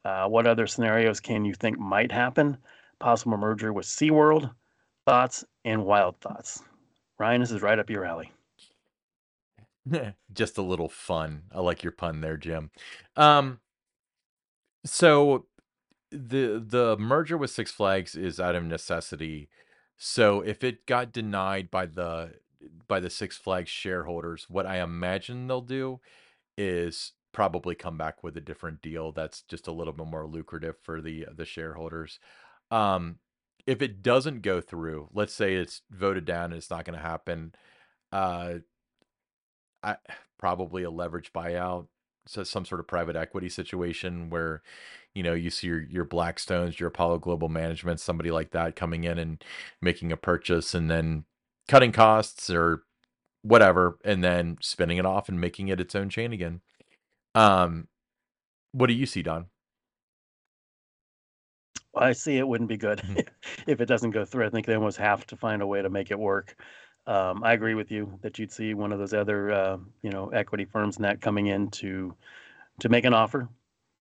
Uh, 0.05 0.29
what 0.29 0.47
other 0.47 0.69
scenarios 0.69 1.19
can 1.19 1.45
you 1.45 1.55
think 1.55 1.79
might 1.79 2.13
happen? 2.13 2.59
Possible 3.03 3.37
merger 3.37 3.73
with 3.73 3.85
SeaWorld? 3.85 4.55
Thoughts 5.07 5.45
and 5.65 5.85
wild 5.85 6.21
thoughts. 6.21 6.63
Ryan, 7.19 7.41
this 7.41 7.51
is 7.51 7.61
right 7.61 7.79
up 7.79 7.91
your 7.91 8.05
alley. 8.05 8.31
Just 10.33 10.57
a 10.57 10.63
little 10.63 10.89
fun. 10.89 11.43
I 11.53 11.61
like 11.61 11.83
your 11.83 11.91
pun 11.91 12.21
there, 12.21 12.37
Jim. 12.37 12.71
Um, 13.17 13.59
so 14.85 15.47
the 16.13 16.63
the 16.65 16.97
merger 16.97 17.37
with 17.37 17.51
Six 17.51 17.73
Flags 17.73 18.15
is 18.15 18.39
out 18.39 18.55
of 18.55 18.63
necessity. 18.63 19.49
So 19.97 20.41
if 20.41 20.63
it 20.63 20.87
got 20.87 21.13
denied 21.13 21.73
by 21.73 21.87
the 21.87 22.35
by 22.87 23.01
the 23.01 23.11
Six 23.11 23.37
Flags 23.37 23.69
shareholders, 23.71 24.47
what 24.49 24.65
I 24.65 24.81
imagine 24.81 25.49
they'll 25.49 25.61
do 25.61 25.99
is 26.57 27.15
probably 27.33 27.75
come 27.75 27.97
back 27.97 28.23
with 28.23 28.37
a 28.37 28.41
different 28.41 28.83
deal 28.83 29.11
that's 29.11 29.43
just 29.43 29.67
a 29.67 29.73
little 29.73 29.93
bit 29.93 30.07
more 30.07 30.27
lucrative 30.27 30.77
for 30.81 31.01
the 31.01 31.27
the 31.35 31.45
shareholders. 31.45 32.21
Um, 32.73 33.19
if 33.67 33.83
it 33.83 34.03
doesn't 34.03 34.43
go 34.43 34.61
through, 34.61 35.09
let's 35.13 35.35
say 35.35 35.55
it's 35.55 35.83
voted 35.91 36.25
down 36.25 36.47
and 36.47 36.55
it's 36.55 36.71
not 36.71 36.85
going 36.85 36.99
to 36.99 37.05
happen, 37.05 37.55
uh, 38.11 38.55
I 39.83 39.97
probably 40.39 40.83
a 40.83 40.91
leverage 40.91 41.33
buyout, 41.33 41.87
so 42.27 42.43
some 42.45 42.65
sort 42.65 42.81
of 42.81 42.89
private 42.89 43.15
equity 43.17 43.49
situation 43.49 44.31
where, 44.31 44.63
you 45.15 45.23
know, 45.23 45.35
you 45.35 45.51
see 45.51 45.67
your 45.69 45.83
your 45.83 46.05
Blackstones, 46.07 46.79
your 46.79 46.89
Apollo 46.89 47.19
Global 47.19 47.49
Management, 47.49 48.01
somebody 48.01 48.31
like 48.31 48.53
that 48.53 48.75
coming 48.77 49.05
in 49.05 49.19
and 49.19 49.45
making 49.81 50.11
a 50.13 50.17
purchase 50.17 50.75
and 50.75 50.91
then 50.91 51.25
cutting 51.69 51.93
costs 51.93 52.51
or 52.51 52.85
whatever, 53.43 53.99
and 54.05 54.25
then 54.25 54.57
spinning 54.61 54.99
it 54.99 55.07
off 55.07 55.29
and 55.29 55.41
making 55.41 55.69
it 55.69 55.81
its 55.81 55.95
own 55.95 56.09
chain 56.09 56.33
again. 56.33 56.63
Um, 57.35 57.89
what 58.73 58.87
do 58.89 58.95
you 58.95 59.07
see, 59.07 59.23
Don? 59.23 59.52
I 61.95 62.13
see 62.13 62.39
it 62.39 62.49
wouldn't 62.49 62.69
be 62.69 62.77
good 62.77 63.03
Mhm. 63.03 63.23
if 63.67 63.81
it 63.81 63.87
doesn't 63.87 64.11
go 64.11 64.25
through. 64.25 64.47
I 64.47 64.51
think 64.51 64.67
they 64.67 64.75
almost 64.75 64.99
have 64.99 65.27
to 65.27 65.37
find 65.37 65.61
a 65.63 65.67
way 65.67 65.83
to 65.83 65.91
make 65.91 66.11
it 66.11 66.19
work. 66.19 66.57
Um, 67.07 67.43
I 67.43 67.53
agree 67.53 67.75
with 67.75 67.91
you 67.91 68.19
that 68.23 68.39
you'd 68.39 68.53
see 68.53 68.75
one 68.75 68.93
of 68.93 68.99
those 68.99 69.13
other, 69.13 69.51
uh, 69.51 69.79
you 70.03 70.11
know, 70.11 70.29
equity 70.31 70.65
firms 70.65 70.97
and 70.97 71.05
that 71.05 71.21
coming 71.21 71.49
in 71.49 71.71
to 71.73 72.17
to 72.81 72.89
make 72.89 73.05
an 73.05 73.15
offer 73.15 73.49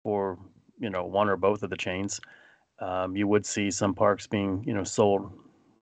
for, 0.03 0.39
you 0.79 0.89
know, 0.89 1.05
one 1.05 1.29
or 1.29 1.37
both 1.37 1.63
of 1.63 1.69
the 1.71 1.77
chains. 1.77 2.19
Um, 2.79 3.15
you 3.17 3.27
would 3.27 3.45
see 3.45 3.71
some 3.71 3.95
parks 3.95 4.27
being, 4.27 4.63
you 4.65 4.73
know, 4.73 4.83
sold 4.83 5.31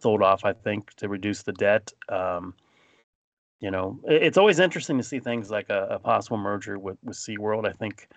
sold 0.00 0.22
off. 0.22 0.44
I 0.44 0.52
think 0.54 0.94
to 0.96 1.08
reduce 1.08 1.42
the 1.44 1.52
debt. 1.54 1.92
Um, 2.08 2.54
you 3.60 3.70
know, 3.70 4.00
it's 4.04 4.38
always 4.38 4.60
interesting 4.60 4.98
to 4.98 5.02
see 5.02 5.18
things 5.18 5.50
like 5.50 5.68
a, 5.68 5.86
a 5.90 5.98
possible 5.98 6.36
merger 6.38 6.78
with 6.78 6.98
with 7.02 7.16
SeaWorld. 7.16 7.66
I 7.68 7.72
think 7.72 8.08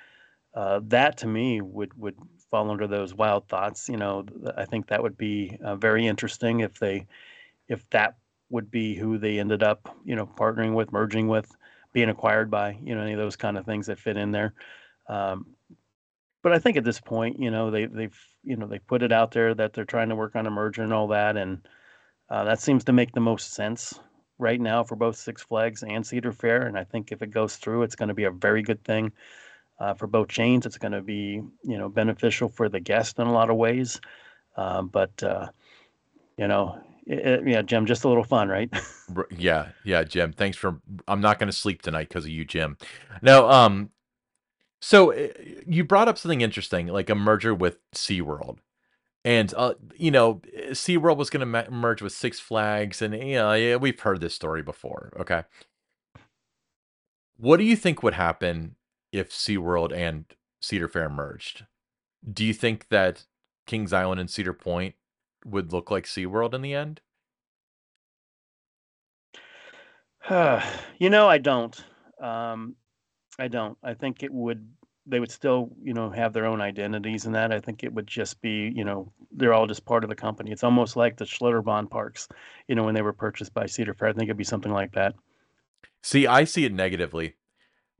uh, 0.56 0.82
that 0.86 1.18
to 1.20 1.28
me 1.28 1.62
would 1.62 1.94
would 2.00 2.18
fall 2.52 2.70
under 2.70 2.86
those 2.86 3.16
wild 3.16 3.48
thoughts. 3.48 3.90
You 3.90 3.98
know, 3.98 4.26
I 4.56 4.66
think 4.66 4.88
that 4.88 5.02
would 5.02 5.18
be 5.18 5.58
uh, 5.64 5.76
very 5.78 6.06
interesting 6.06 6.60
if 6.60 6.78
they 6.78 7.08
if 7.68 7.90
that 7.90 8.18
would 8.50 8.70
be 8.70 8.96
who 8.96 9.18
they 9.18 9.40
ended 9.40 9.64
up, 9.64 9.98
you 10.04 10.16
know, 10.16 10.28
partnering 10.28 10.76
with, 10.76 10.92
merging 10.92 11.30
with, 11.30 11.50
being 11.94 12.10
acquired 12.10 12.52
by, 12.52 12.78
you 12.84 12.94
know, 12.94 13.02
any 13.02 13.14
of 13.14 13.18
those 13.18 13.38
kind 13.38 13.58
of 13.58 13.66
things 13.66 13.88
that 13.88 13.98
fit 13.98 14.18
in 14.18 14.32
there. 14.32 14.54
Um, 15.08 15.46
but 16.44 16.52
I 16.52 16.60
think 16.60 16.76
at 16.76 16.84
this 16.84 17.00
point, 17.00 17.40
you 17.40 17.50
know, 17.50 17.72
they 17.72 17.86
they've 17.86 18.18
you 18.44 18.56
know 18.56 18.68
they 18.68 18.80
put 18.80 19.04
it 19.04 19.12
out 19.12 19.32
there 19.32 19.54
that 19.54 19.74
they're 19.74 19.86
trying 19.86 20.10
to 20.10 20.16
work 20.16 20.36
on 20.36 20.48
a 20.48 20.52
merger 20.52 20.84
and 20.84 20.94
all 20.94 21.08
that, 21.08 21.38
and 21.38 21.68
uh, 22.30 22.44
that 22.44 22.60
seems 22.60 22.84
to 22.86 22.94
make 22.94 23.12
the 23.12 23.20
most 23.20 23.54
sense 23.54 24.00
right 24.40 24.60
now 24.60 24.84
for 24.84 24.96
both 24.96 25.18
Six 25.18 25.44
Flags 25.44 25.84
and 25.84 26.06
Cedar 26.06 26.32
Fair. 26.32 26.64
And 26.64 26.78
I 26.78 26.84
think 26.84 27.12
if 27.12 27.22
it 27.22 27.32
goes 27.32 27.58
through, 27.58 27.84
it's 27.84 27.96
going 27.96 28.10
to 28.10 28.16
be 28.16 28.24
a 28.24 28.32
very 28.32 28.64
good 28.64 28.84
thing. 28.84 29.12
Uh, 29.82 29.96
for 29.96 30.06
both 30.06 30.28
chains. 30.28 30.66
It's 30.66 30.78
going 30.78 30.92
to 30.92 31.02
be 31.02 31.42
you 31.64 31.78
know 31.78 31.90
beneficial 31.90 32.50
for 32.50 32.70
the 32.70 32.80
guest 32.80 33.18
in 33.20 33.28
a 33.28 33.34
lot 33.34 33.50
of 33.50 33.58
ways. 33.58 34.00
Um, 34.56 34.88
but 34.88 35.22
uh, 35.24 35.50
you 36.38 36.48
know, 36.48 36.80
it, 37.08 37.20
it, 37.20 37.48
yeah, 37.48 37.62
Jim, 37.64 37.88
just 37.88 38.04
a 38.04 38.08
little 38.08 38.24
fun, 38.24 38.48
right? 38.48 38.70
yeah, 39.38 39.70
yeah, 39.84 40.04
Jim. 40.04 40.34
Thanks 40.34 40.58
for. 40.58 40.80
I'm 41.08 41.22
not 41.22 41.40
going 41.40 41.50
to 41.50 41.58
sleep 41.58 41.82
tonight 41.82 42.10
because 42.10 42.26
of 42.26 42.32
you, 42.32 42.46
Jim. 42.46 42.78
Now, 43.24 43.50
um, 43.50 43.90
so 44.82 45.10
eh, 45.10 45.30
you 45.66 45.84
brought 45.84 46.08
up 46.08 46.20
something 46.20 46.42
interesting, 46.42 46.88
like 46.88 47.10
a 47.10 47.16
merger 47.16 47.56
with 47.56 47.80
SeaWorld. 47.94 48.60
And 49.26 49.54
uh, 49.58 49.74
you 49.98 50.12
know, 50.12 50.42
SeaWorld 50.70 51.18
was 51.18 51.32
going 51.32 51.52
to 51.52 51.72
merge 51.72 52.04
with 52.04 52.14
Six 52.14 52.40
Flags, 52.40 53.02
and 53.02 53.16
you 53.16 53.36
know, 53.36 53.54
yeah, 53.54 53.78
we've 53.78 54.00
heard 54.00 54.22
this 54.22 54.36
story 54.36 54.62
before. 54.62 55.12
Okay, 55.20 55.44
what 57.38 57.58
do 57.58 57.64
you 57.64 57.76
think 57.76 58.04
would 58.04 58.14
happen 58.14 58.76
if 59.12 59.32
SeaWorld 59.32 59.94
and 59.94 60.26
Cedar 60.62 60.88
Fair 60.88 61.10
merged? 61.10 61.66
Do 62.32 62.46
you 62.46 62.54
think 62.54 62.90
that 62.90 63.26
Kings 63.66 63.94
Island 63.94 64.20
and 64.20 64.30
Cedar 64.30 64.54
Point 64.54 64.96
would 65.46 65.74
look 65.74 65.90
like 65.92 66.06
SeaWorld 66.06 66.54
in 66.54 66.62
the 66.62 66.74
end? 66.74 67.02
you 71.00 71.10
know, 71.10 71.28
I 71.28 71.38
don't. 71.38 71.84
Um, 72.22 72.76
I 73.40 73.48
don't. 73.48 73.78
I 73.84 73.94
think 73.94 74.24
it 74.24 74.32
would. 74.32 74.68
They 75.08 75.20
would 75.20 75.32
still, 75.32 75.72
you 75.82 75.96
know, 75.96 76.12
have 76.12 76.32
their 76.32 76.46
own 76.46 76.62
identities 76.62 77.26
and 77.26 77.34
that. 77.34 77.52
I 77.52 77.60
think 77.60 77.84
it 77.84 77.92
would 77.92 78.06
just 78.06 78.40
be, 78.40 78.72
you 78.76 78.86
know, 78.86 79.12
they're 79.32 79.54
all 79.54 79.66
just 79.66 79.84
part 79.84 80.04
of 80.04 80.10
the 80.10 80.16
company. 80.16 80.52
It's 80.52 80.64
almost 80.64 80.96
like 80.96 81.18
the 81.18 81.26
Schlitterbahn 81.26 81.90
parks, 81.90 82.28
you 82.68 82.76
know, 82.76 82.84
when 82.84 82.94
they 82.94 83.02
were 83.02 83.12
purchased 83.12 83.54
by 83.54 83.66
Cedar 83.66 83.96
Fair. 83.96 84.10
I 84.10 84.14
think 84.14 84.26
it'd 84.26 84.38
be 84.38 84.44
something 84.44 84.72
like 84.72 84.92
that. 84.94 85.16
See, 86.04 86.28
I 86.28 86.44
see 86.44 86.66
it 86.66 86.74
negatively 86.74 87.34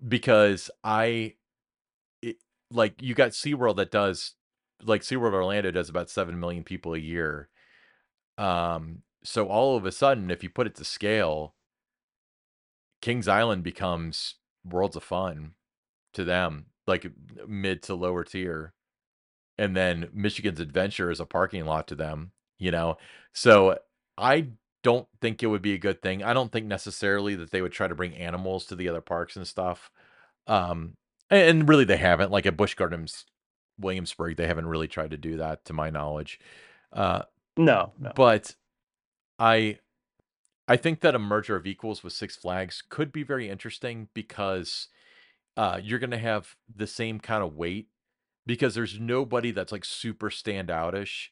because 0.08 0.70
I, 0.84 1.36
it, 2.22 2.38
like, 2.70 3.02
you 3.02 3.14
got 3.14 3.32
SeaWorld 3.32 3.78
that 3.78 3.92
does, 3.92 4.36
like, 4.84 5.02
SeaWorld 5.02 5.34
Orlando 5.34 5.72
does 5.72 5.90
about 5.90 6.10
7 6.10 6.40
million 6.40 6.64
people 6.64 6.94
a 6.94 7.00
year. 7.00 7.50
Um, 8.38 9.04
so 9.24 9.48
all 9.48 9.78
of 9.78 9.86
a 9.86 9.92
sudden, 9.92 10.32
if 10.32 10.44
you 10.44 10.50
put 10.50 10.68
it 10.68 10.76
to 10.76 10.86
scale, 10.86 11.56
Kings 13.02 13.28
Island 13.28 13.64
becomes 13.64 14.36
Worlds 14.64 14.96
of 14.96 15.04
Fun 15.04 15.54
to 16.14 16.24
them, 16.24 16.68
like 16.88 17.08
mid 17.48 17.84
to 17.84 17.96
lower 17.96 18.24
tier. 18.24 18.74
And 19.58 19.76
then 19.76 20.10
Michigan's 20.14 20.60
Adventure 20.60 21.12
is 21.12 21.20
a 21.20 21.26
parking 21.26 21.66
lot 21.66 21.88
to 21.90 21.96
them, 21.96 22.32
you 22.58 22.72
know? 22.72 22.98
So 23.34 23.78
I 24.18 24.48
don't 24.84 25.08
think 25.22 25.44
it 25.44 25.48
would 25.48 25.62
be 25.62 25.74
a 25.74 25.80
good 25.80 26.02
thing. 26.02 26.24
I 26.24 26.34
don't 26.34 26.52
think 26.52 26.66
necessarily 26.66 27.36
that 27.36 27.52
they 27.52 27.62
would 27.62 27.72
try 27.72 27.88
to 27.88 27.96
bring 27.96 28.16
animals 28.16 28.66
to 28.66 28.76
the 28.76 28.90
other 28.90 29.02
parks 29.02 29.36
and 29.36 29.48
stuff. 29.48 29.92
Um, 30.48 30.96
and 31.30 31.68
really 31.68 31.86
they 31.86 31.98
haven't. 31.98 32.32
Like 32.32 32.46
at 32.46 32.58
Busch 32.58 32.74
Gardens, 32.74 33.26
Williamsburg, 33.80 34.38
they 34.38 34.48
haven't 34.48 34.68
really 34.68 34.88
tried 34.88 35.12
to 35.12 35.18
do 35.18 35.38
that 35.38 35.66
to 35.66 35.74
my 35.74 35.90
knowledge. 35.90 36.40
Uh, 36.92 37.24
no, 37.58 37.94
no. 38.00 38.12
But 38.16 38.56
I 39.40 39.80
I 40.68 40.78
think 40.78 41.02
that 41.02 41.16
a 41.16 41.20
merger 41.20 41.56
of 41.56 41.68
equals 41.68 42.04
with 42.04 42.14
Six 42.14 42.36
Flags 42.36 42.84
could 42.88 43.12
be 43.12 43.24
very 43.24 43.50
interesting 43.50 44.10
because 44.14 44.88
uh, 45.58 45.80
you're 45.82 46.00
going 46.00 46.12
to 46.12 46.18
have 46.18 46.56
the 46.74 46.88
same 46.88 47.20
kind 47.20 47.44
of 47.44 47.56
weight 47.56 47.88
because 48.46 48.76
there's 48.76 49.00
nobody 49.00 49.52
that's 49.52 49.72
like 49.72 49.86
super 49.86 50.30
standoutish. 50.30 51.28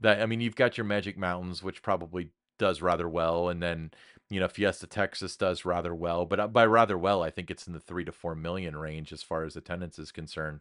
That 0.00 0.20
I 0.22 0.26
mean, 0.26 0.40
you've 0.40 0.56
got 0.56 0.76
your 0.76 0.84
Magic 0.84 1.18
Mountains, 1.18 1.62
which 1.62 1.82
probably 1.82 2.30
does 2.58 2.82
rather 2.82 3.08
well, 3.08 3.48
and 3.48 3.62
then 3.62 3.90
you 4.30 4.40
know 4.40 4.48
Fiesta 4.48 4.86
Texas 4.86 5.36
does 5.36 5.64
rather 5.64 5.94
well. 5.94 6.26
But 6.26 6.40
uh, 6.40 6.48
by 6.48 6.66
rather 6.66 6.98
well, 6.98 7.22
I 7.22 7.30
think 7.30 7.50
it's 7.50 7.66
in 7.66 7.72
the 7.72 7.80
three 7.80 8.04
to 8.04 8.12
four 8.12 8.34
million 8.34 8.76
range 8.76 9.12
as 9.12 9.22
far 9.22 9.44
as 9.44 9.56
attendance 9.56 9.98
is 9.98 10.12
concerned. 10.12 10.60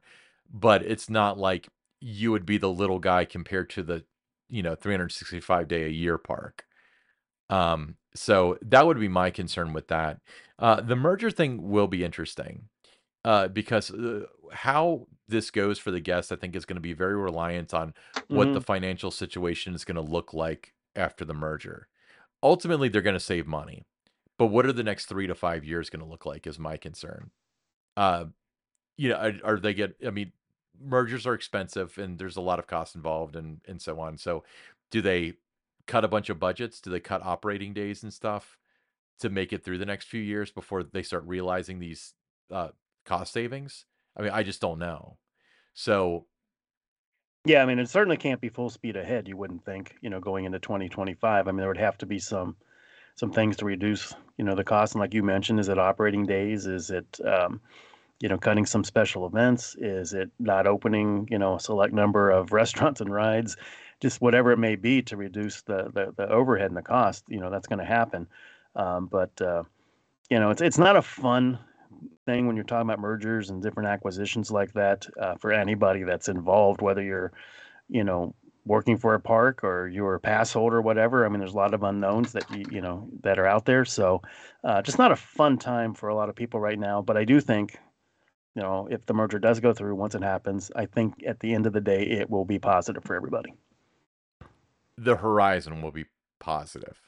But 0.52 0.84
it's 0.84 1.10
not 1.10 1.38
like 1.38 1.68
you 2.00 2.32
would 2.32 2.46
be 2.46 2.58
the 2.58 2.72
little 2.72 3.00
guy 3.00 3.26
compared 3.26 3.70
to 3.72 3.84
the 3.84 4.06
you 4.50 4.64
know 4.64 4.76
365 4.76 5.68
day 5.68 5.84
a 5.84 5.90
year 5.90 6.18
park. 6.18 6.66
Um, 7.50 7.96
so 8.14 8.58
that 8.62 8.86
would 8.86 9.00
be 9.00 9.08
my 9.08 9.30
concern 9.30 9.74
with 9.74 9.88
that. 9.88 10.20
Uh, 10.60 10.82
the 10.82 10.96
merger 10.96 11.32
thing 11.32 11.70
will 11.70 11.88
be 11.88 12.04
interesting 12.04 12.64
uh, 13.24 13.48
because 13.48 13.92
uh, 13.92 14.26
how 14.52 15.08
this 15.28 15.52
goes 15.52 15.78
for 15.78 15.92
the 15.92 16.00
guests, 16.00 16.32
I 16.32 16.36
think, 16.36 16.56
is 16.56 16.66
going 16.66 16.78
to 16.78 16.82
be 16.82 16.94
very 16.94 17.16
reliant 17.16 17.74
on 17.74 17.94
what 18.28 18.46
the 18.46 18.52
mm-hmm. 18.52 18.60
financial 18.60 19.12
situation 19.12 19.76
is 19.76 19.86
going 19.86 19.96
to 19.96 20.02
look 20.02 20.34
like 20.34 20.74
after 20.98 21.24
the 21.24 21.34
merger. 21.34 21.88
Ultimately, 22.44 22.90
they're 22.90 23.02
going 23.02 23.14
to 23.14 23.20
save 23.20 23.48
money, 23.48 23.86
but 24.38 24.48
what 24.48 24.66
are 24.66 24.74
the 24.74 24.84
next 24.84 25.06
three 25.06 25.28
to 25.28 25.36
five 25.36 25.64
years 25.64 25.90
going 25.90 26.04
to 26.04 26.10
look 26.10 26.26
like? 26.26 26.46
Is 26.46 26.60
my 26.60 26.78
concern. 26.78 27.32
Uh, 27.96 28.26
you 28.98 29.10
know, 29.10 29.16
are, 29.16 29.34
are 29.44 29.60
they 29.60 29.74
get? 29.74 29.96
I 30.06 30.10
mean, 30.10 30.32
mergers 30.80 31.26
are 31.26 31.34
expensive, 31.34 31.98
and 31.98 32.18
there's 32.18 32.38
a 32.38 32.42
lot 32.42 32.60
of 32.60 32.68
costs 32.68 32.96
involved, 32.96 33.36
and 33.36 33.62
and 33.68 33.82
so 33.82 34.00
on. 34.00 34.18
So, 34.18 34.44
do 34.92 35.02
they 35.02 35.34
cut 35.88 36.04
a 36.04 36.10
bunch 36.10 36.30
of 36.30 36.40
budgets? 36.40 36.82
Do 36.82 36.90
they 36.90 37.00
cut 37.00 37.24
operating 37.24 37.74
days 37.74 38.04
and 38.04 38.14
stuff 38.14 38.58
to 39.20 39.30
make 39.30 39.54
it 39.54 39.64
through 39.64 39.80
the 39.80 39.86
next 39.86 40.08
few 40.08 40.22
years 40.22 40.52
before 40.52 40.84
they 40.84 41.02
start 41.04 41.24
realizing 41.26 41.80
these 41.80 42.14
uh, 42.52 42.70
cost 43.06 43.34
savings? 43.34 43.86
I 44.16 44.22
mean, 44.22 44.32
I 44.32 44.44
just 44.44 44.62
don't 44.62 44.80
know. 44.80 45.18
So, 45.74 46.26
yeah, 47.48 47.64
I 47.64 47.66
mean, 47.66 47.80
it 47.80 47.90
certainly 47.90 48.18
can't 48.18 48.42
be 48.42 48.50
full 48.50 48.70
speed 48.70 48.96
ahead. 48.96 49.28
You 49.28 49.38
wouldn't 49.38 49.66
think, 49.66 49.96
you 50.02 50.10
know, 50.10 50.20
going 50.20 50.46
into 50.46 50.60
2025. 50.60 51.48
I 51.48 51.52
mean, 51.52 51.58
there 51.58 51.68
would 51.68 51.78
have 51.78 51.98
to 52.00 52.06
be 52.06 52.20
some 52.20 52.56
some 53.16 53.32
things 53.32 53.58
to 53.58 53.66
reduce, 53.66 54.14
you 54.38 54.46
know, 54.46 54.54
the 54.54 54.64
cost. 54.64 54.94
And 54.94 55.00
like 55.00 55.14
you 55.14 55.24
mentioned, 55.24 55.60
is 55.60 55.70
it 55.70 55.80
operating 55.80 56.26
days? 56.26 56.68
Is 56.68 56.92
it 56.92 57.20
um, 57.26 57.62
you 58.20 58.30
know, 58.30 58.38
cutting 58.38 58.66
some 58.66 58.84
special 58.84 59.26
events? 59.26 59.76
Is 59.80 60.14
it 60.14 60.30
not 60.40 60.68
opening, 60.68 61.28
you 61.32 61.38
know, 61.40 61.56
a 61.56 61.60
select 61.60 61.94
number 61.94 62.30
of 62.30 62.52
restaurants 62.54 63.02
and 63.02 63.12
rides? 63.12 63.58
just 64.00 64.22
whatever 64.22 64.52
it 64.52 64.58
may 64.58 64.76
be 64.76 65.02
to 65.04 65.18
reduce 65.18 65.62
the 65.64 65.90
the, 65.94 66.14
the 66.16 66.30
overhead 66.30 66.68
and 66.68 66.78
the 66.78 66.82
cost. 66.82 67.24
You 67.28 67.40
know 67.40 67.50
that's 67.50 67.68
going 67.68 67.80
to 67.80 67.86
happen. 67.86 68.28
Um, 68.76 69.08
but 69.08 69.42
uh, 69.42 69.64
you 70.30 70.40
know 70.40 70.52
it's 70.52 70.62
it's 70.62 70.78
not 70.78 70.96
a 70.96 71.02
fun 71.02 71.60
thing 72.26 72.48
when 72.48 72.56
you're 72.56 72.66
talking 72.66 72.90
about 72.90 73.00
mergers 73.00 73.50
and 73.50 73.62
different 73.62 73.90
acquisitions 73.90 74.52
like 74.52 74.74
that 74.74 75.08
uh, 75.20 75.36
for 75.36 75.52
anybody 75.52 76.04
that's 76.04 76.30
involved, 76.30 76.82
whether 76.82 77.02
you're 77.02 77.32
you 77.90 78.04
know 78.04 78.36
working 78.66 78.98
for 78.98 79.14
a 79.14 79.20
park 79.20 79.64
or 79.64 79.88
you're 79.88 80.16
a 80.16 80.20
pass 80.20 80.52
holder 80.52 80.78
or 80.78 80.82
whatever. 80.82 81.26
I 81.26 81.30
mean, 81.30 81.40
there's 81.40 81.54
a 81.54 81.58
lot 81.58 81.74
of 81.74 81.84
unknowns 81.84 82.34
that 82.34 82.50
you 82.52 82.66
you 82.72 82.82
know 82.82 83.10
that 83.24 83.40
are 83.40 83.48
out 83.48 83.66
there. 83.66 83.86
So 83.86 84.22
uh, 84.64 84.82
just 84.82 84.98
not 84.98 85.12
a 85.12 85.16
fun 85.16 85.58
time 85.58 85.94
for 85.94 86.10
a 86.10 86.16
lot 86.16 86.30
of 86.30 86.36
people 86.36 86.60
right 86.60 86.80
now. 86.80 87.02
But 87.02 87.18
I 87.18 87.26
do 87.26 87.40
think 87.40 87.78
you 88.56 88.64
know, 88.64 88.88
if 88.90 89.06
the 89.06 89.14
merger 89.14 89.38
does 89.38 89.60
go 89.60 89.72
through 89.72 89.96
once 89.96 90.16
it 90.16 90.24
happens, 90.24 90.72
I 90.76 90.88
think 90.88 91.24
at 91.28 91.40
the 91.40 91.54
end 91.54 91.68
of 91.68 91.74
the 91.74 91.82
day, 91.82 92.02
it 92.04 92.28
will 92.28 92.46
be 92.46 92.58
positive 92.58 93.04
for 93.04 93.16
everybody 93.16 93.54
the 94.98 95.16
horizon 95.16 95.82
will 95.82 95.92
be 95.92 96.06
positive. 96.40 97.00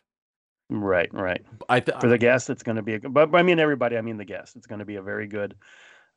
Right, 0.70 1.12
right. 1.14 1.44
I 1.68 1.80
th- 1.80 2.00
for 2.00 2.08
the 2.08 2.18
guests, 2.18 2.50
it's 2.50 2.62
going 2.64 2.76
to 2.76 2.84
be 2.84 2.96
a. 2.96 3.00
But, 3.00 3.32
but 3.32 3.38
I 3.40 3.44
mean 3.44 3.60
everybody. 3.60 3.98
I 3.98 4.02
mean 4.02 4.18
the 4.18 4.26
guests. 4.26 4.56
It's 4.56 4.68
going 4.68 4.80
to 4.80 4.86
be 4.86 4.96
a 4.96 5.02
very 5.02 5.28
good, 5.28 5.56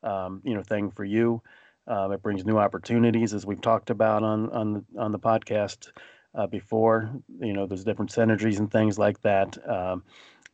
um, 0.03 0.43
you 0.45 0.55
know, 0.55 0.62
thing 0.62 0.91
for 0.91 1.05
you. 1.05 1.43
Um, 1.87 2.12
it 2.12 2.23
brings 2.23 2.45
new 2.45 2.59
opportunities, 2.59 3.35
as 3.35 3.47
we've 3.47 3.61
talked 3.61 3.91
about 3.91 4.23
on 4.23 4.51
on 4.51 4.85
on 4.99 5.11
the 5.11 5.19
podcast 5.19 5.91
uh, 6.35 6.47
before. 6.47 7.11
You 7.41 7.55
know, 7.55 7.67
there's 7.67 7.85
different 7.85 8.12
synergies 8.12 8.59
and 8.59 8.71
things 8.71 8.99
like 8.99 9.21
that. 9.23 9.57
Um, 9.69 10.05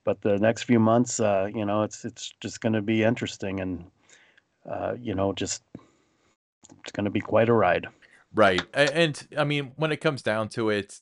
but 0.04 0.20
the 0.22 0.38
next 0.38 0.62
few 0.62 0.78
months, 0.78 1.18
uh, 1.18 1.48
you 1.52 1.64
know, 1.64 1.82
it's 1.82 2.04
it's 2.04 2.32
just 2.40 2.60
going 2.60 2.74
to 2.74 2.82
be 2.82 3.02
interesting, 3.02 3.60
and 3.60 3.84
uh, 4.64 4.94
you 4.98 5.14
know, 5.14 5.32
just 5.32 5.62
it's 6.80 6.92
going 6.92 7.04
to 7.04 7.10
be 7.10 7.20
quite 7.20 7.48
a 7.48 7.52
ride. 7.52 7.88
Right, 8.34 8.62
and, 8.72 8.90
and 8.90 9.28
I 9.36 9.44
mean, 9.44 9.72
when 9.76 9.90
it 9.90 10.00
comes 10.00 10.22
down 10.22 10.50
to 10.50 10.70
it, 10.70 11.00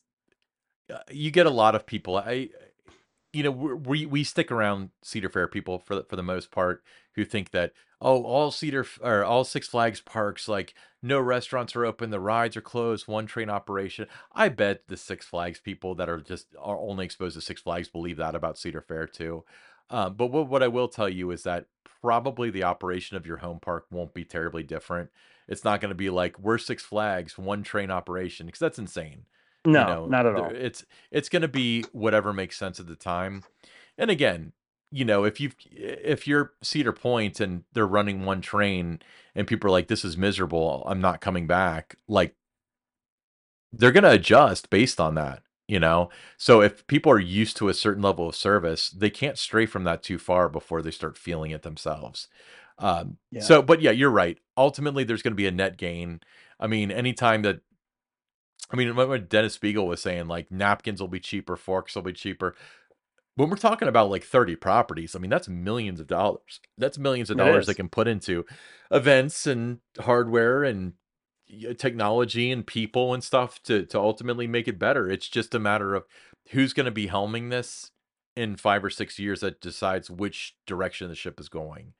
uh, 0.93 0.99
you 1.11 1.31
get 1.31 1.47
a 1.47 1.51
lot 1.51 1.75
of 1.75 1.85
people. 1.85 2.17
I, 2.17 2.49
you 3.37 3.43
know, 3.43 3.51
we 3.51 4.07
we 4.07 4.25
stick 4.25 4.51
around 4.51 4.89
Cedar 5.03 5.29
Fair 5.29 5.47
people 5.47 5.79
for 5.79 5.97
the, 5.97 6.05
for 6.05 6.17
the 6.17 6.23
most 6.23 6.51
part 6.51 6.83
who 7.17 7.25
think 7.25 7.51
that 7.51 7.73
oh, 8.01 8.23
all 8.23 8.51
Cedar 8.51 8.87
or 9.03 9.25
all 9.25 9.45
Six 9.45 9.69
Flags 9.69 10.01
parks 10.01 10.49
like 10.49 10.73
no 11.03 11.21
restaurants 11.21 11.77
are 11.77 11.85
open, 11.85 12.09
the 12.09 12.19
rides 12.19 12.57
are 12.57 12.63
closed, 12.63 13.07
one 13.07 13.27
train 13.27 13.51
operation. 13.51 14.07
I 14.33 14.49
bet 14.49 14.89
the 14.89 14.97
Six 14.97 15.27
Flags 15.27 15.61
people 15.61 15.95
that 15.97 16.09
are 16.09 16.19
just 16.19 16.47
are 16.59 16.79
only 16.79 17.05
exposed 17.05 17.35
to 17.35 17.43
Six 17.43 17.61
Flags 17.61 17.89
believe 17.89 18.17
that 18.17 18.35
about 18.35 18.57
Cedar 18.57 18.81
Fair 18.81 19.07
too. 19.07 19.45
Um, 19.91 20.15
but 20.15 20.29
what 20.29 20.49
what 20.49 20.63
I 20.63 20.69
will 20.69 20.89
tell 20.89 21.09
you 21.09 21.31
is 21.31 21.43
that 21.43 21.67
probably 22.01 22.49
the 22.49 22.65
operation 22.65 23.19
of 23.19 23.27
your 23.27 23.39
home 23.39 23.61
park 23.61 23.85
won't 23.91 24.15
be 24.15 24.25
terribly 24.25 24.63
different. 24.63 25.11
It's 25.47 25.65
not 25.65 25.83
going 25.83 25.91
to 25.91 25.95
be 25.95 26.09
like 26.09 26.39
we're 26.39 26.57
Six 26.57 26.83
Flags, 26.85 27.37
one 27.37 27.63
train 27.63 27.91
operation, 27.91 28.47
because 28.47 28.61
that's 28.61 28.79
insane. 28.79 29.27
No, 29.67 29.81
you 29.81 29.87
know, 29.87 30.07
not 30.07 30.27
at 30.27 30.35
all. 30.35 30.51
It's 30.51 30.85
it's 31.11 31.29
going 31.29 31.43
to 31.43 31.49
be 31.49 31.83
whatever 31.93 32.33
makes 32.33 32.57
sense 32.57 32.81
at 32.81 32.87
the 32.87 32.97
time. 32.97 33.45
And 33.99 34.11
again, 34.11 34.53
you 34.91 35.05
know, 35.05 35.25
if 35.25 35.41
you 35.41 35.51
if 35.71 36.27
you're 36.27 36.53
Cedar 36.63 36.93
Point 36.93 37.41
and 37.41 37.65
they're 37.73 37.87
running 37.87 38.25
one 38.25 38.41
train 38.41 39.01
and 39.35 39.47
people 39.47 39.69
are 39.69 39.73
like, 39.73 39.89
"This 39.89 40.05
is 40.05 40.17
miserable. 40.17 40.85
I'm 40.87 41.01
not 41.01 41.21
coming 41.21 41.47
back," 41.47 41.97
like 42.09 42.35
they're 43.73 43.93
going 43.93 44.05
to 44.05 44.11
adjust 44.13 44.71
based 44.71 45.01
on 45.01 45.15
that. 45.17 45.43
You 45.69 45.81
know, 45.81 46.11
so 46.37 46.63
if 46.63 46.87
people 46.87 47.11
are 47.11 47.19
used 47.19 47.57
to 47.57 47.69
a 47.69 47.75
certain 47.75 48.01
level 48.03 48.29
of 48.29 48.37
service, 48.37 48.89
they 48.89 49.11
can't 49.11 49.37
stray 49.37 49.67
from 49.67 49.83
that 49.83 50.01
too 50.01 50.17
far 50.17 50.49
before 50.49 50.81
they 50.81 50.93
start 50.93 51.19
feeling 51.19 51.51
it 51.51 51.63
themselves. 51.63 52.29
Um, 52.79 53.19
Yeah. 53.33 53.41
so, 53.41 53.63
but 53.63 53.81
yeah, 53.83 53.91
you're 53.91 54.11
right. 54.11 54.39
Ultimately, 54.57 55.03
there's 55.03 55.23
going 55.23 55.33
to 55.33 55.37
be 55.37 55.49
a 55.49 55.51
net 55.51 55.77
gain. 55.77 56.21
I 56.61 56.69
mean, 56.69 56.93
anytime 56.93 57.43
that, 57.43 57.63
I 58.71 58.77
mean, 58.77 58.97
what 58.97 59.29
Dennis 59.29 59.55
Spiegel 59.55 59.87
was 59.87 60.03
saying, 60.03 60.27
like 60.29 60.51
napkins 60.51 61.01
will 61.01 61.09
be 61.09 61.21
cheaper, 61.21 61.57
forks 61.57 61.95
will 61.95 62.03
be 62.03 62.13
cheaper. 62.13 62.55
When 63.37 63.51
we're 63.51 63.57
talking 63.57 63.87
about 63.87 64.11
like 64.11 64.25
30 64.25 64.57
properties, 64.57 65.15
I 65.15 65.19
mean, 65.19 65.31
that's 65.31 65.49
millions 65.49 66.01
of 66.01 66.07
dollars. 66.07 66.61
That's 66.79 66.99
millions 66.99 67.31
of 67.31 67.39
It 67.39 67.45
dollars 67.45 67.67
they 67.67 67.75
can 67.75 67.89
put 67.89 68.09
into 68.09 68.45
events 68.91 69.47
and 69.47 69.81
hardware 70.01 70.65
and 70.65 70.95
technology 71.79 72.51
and 72.51 72.67
people 72.67 73.15
and 73.15 73.23
stuff 73.23 73.63
to 73.65 73.85
to 73.87 74.01
ultimately 74.01 74.47
make 74.47 74.67
it 74.67 74.79
better. 74.79 75.09
It's 75.09 75.29
just 75.29 75.55
a 75.55 75.59
matter 75.59 75.95
of 75.95 76.05
who's 76.51 76.73
going 76.73 76.87
to 76.87 76.91
be 76.91 77.09
helming 77.09 77.51
this 77.51 77.91
in 78.35 78.57
five 78.57 78.85
or 78.85 78.91
six 78.91 79.19
years 79.19 79.41
that 79.41 79.61
decides 79.61 80.11
which 80.11 80.57
direction 80.67 81.09
the 81.09 81.15
ship 81.15 81.39
is 81.39 81.49
going. 81.49 81.95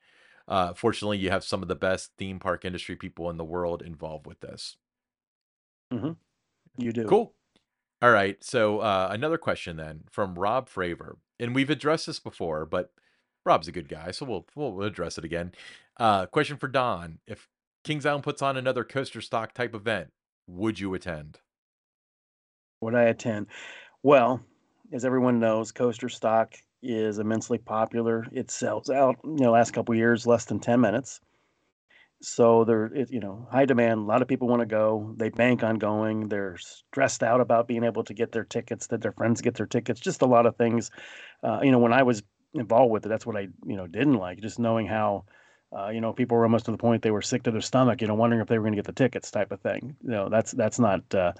Uh, 0.47 0.73
fortunately, 0.73 1.17
you 1.17 1.29
have 1.29 1.43
some 1.43 1.61
of 1.61 1.67
the 1.67 1.75
best 1.75 2.11
theme 2.17 2.39
park 2.39 2.65
industry 2.65 2.95
people 2.95 3.29
in 3.29 3.37
the 3.37 3.43
world 3.43 3.81
involved 3.81 4.25
with 4.25 4.39
this. 4.39 4.77
You 6.77 6.91
do. 6.91 7.05
Cool. 7.05 7.33
All 8.01 8.11
right. 8.11 8.41
So 8.43 8.79
uh, 8.79 9.09
another 9.11 9.37
question 9.37 9.77
then 9.77 10.03
from 10.11 10.35
Rob 10.35 10.69
Fravor, 10.69 11.17
and 11.39 11.55
we've 11.55 11.69
addressed 11.69 12.07
this 12.07 12.19
before, 12.19 12.65
but 12.65 12.91
Rob's 13.45 13.67
a 13.67 13.71
good 13.71 13.89
guy, 13.89 14.11
so 14.11 14.25
we'll 14.25 14.45
we'll 14.55 14.83
address 14.83 15.17
it 15.17 15.25
again. 15.25 15.53
Uh, 15.97 16.25
question 16.27 16.57
for 16.57 16.67
Don: 16.67 17.19
If 17.25 17.47
Kings 17.83 18.05
Island 18.05 18.23
puts 18.23 18.41
on 18.41 18.57
another 18.57 18.83
coaster 18.83 19.21
stock 19.21 19.53
type 19.53 19.73
event, 19.73 20.11
would 20.47 20.79
you 20.79 20.93
attend? 20.93 21.39
Would 22.81 22.95
I 22.95 23.03
attend? 23.03 23.47
Well, 24.03 24.41
as 24.91 25.03
everyone 25.05 25.39
knows, 25.39 25.71
coaster 25.71 26.09
stock 26.09 26.53
is 26.83 27.19
immensely 27.19 27.57
popular. 27.57 28.27
It 28.31 28.51
sells 28.51 28.89
out, 28.89 29.15
you 29.23 29.37
know, 29.37 29.51
last 29.51 29.71
couple 29.71 29.95
years 29.95 30.27
less 30.27 30.45
than 30.45 30.59
10 30.59 30.79
minutes. 30.79 31.19
So 32.21 32.63
there, 32.63 32.85
it, 32.85 33.11
you 33.11 33.19
know, 33.19 33.47
high 33.51 33.65
demand. 33.65 33.99
A 33.99 34.03
lot 34.03 34.21
of 34.21 34.27
people 34.27 34.47
want 34.47 34.61
to 34.61 34.65
go. 34.65 35.13
They 35.17 35.29
bank 35.29 35.63
on 35.63 35.75
going. 35.75 36.29
They're 36.29 36.57
stressed 36.57 37.21
out 37.21 37.41
about 37.41 37.67
being 37.67 37.83
able 37.83 38.03
to 38.05 38.13
get 38.13 38.31
their 38.31 38.43
tickets, 38.43 38.87
that 38.87 39.01
their 39.01 39.11
friends 39.11 39.41
get 39.41 39.55
their 39.55 39.67
tickets. 39.67 39.99
Just 39.99 40.23
a 40.23 40.25
lot 40.25 40.45
of 40.47 40.55
things. 40.55 40.89
Uh, 41.43 41.59
you 41.61 41.71
know, 41.71 41.79
when 41.79 41.93
I 41.93 42.03
was 42.03 42.23
involved 42.53 42.91
with 42.91 43.05
it, 43.05 43.09
that's 43.09 43.25
what 43.25 43.37
I, 43.37 43.49
you 43.65 43.75
know, 43.75 43.85
didn't 43.85 44.15
like. 44.15 44.41
Just 44.41 44.57
knowing 44.57 44.87
how, 44.87 45.25
uh, 45.77 45.89
you 45.89 46.01
know, 46.01 46.11
people 46.11 46.37
were 46.37 46.43
almost 46.43 46.65
to 46.65 46.71
the 46.71 46.77
point 46.77 47.03
they 47.03 47.11
were 47.11 47.21
sick 47.21 47.43
to 47.43 47.51
their 47.51 47.61
stomach. 47.61 48.01
You 48.01 48.07
know, 48.07 48.15
wondering 48.15 48.41
if 48.41 48.47
they 48.47 48.57
were 48.57 48.63
going 48.63 48.73
to 48.73 48.81
get 48.81 48.85
the 48.85 48.93
tickets, 48.93 49.29
type 49.29 49.51
of 49.51 49.61
thing. 49.61 49.95
You 50.01 50.09
know, 50.09 50.29
that's 50.29 50.53
that's 50.53 50.79
not, 50.79 51.13
uh, 51.13 51.33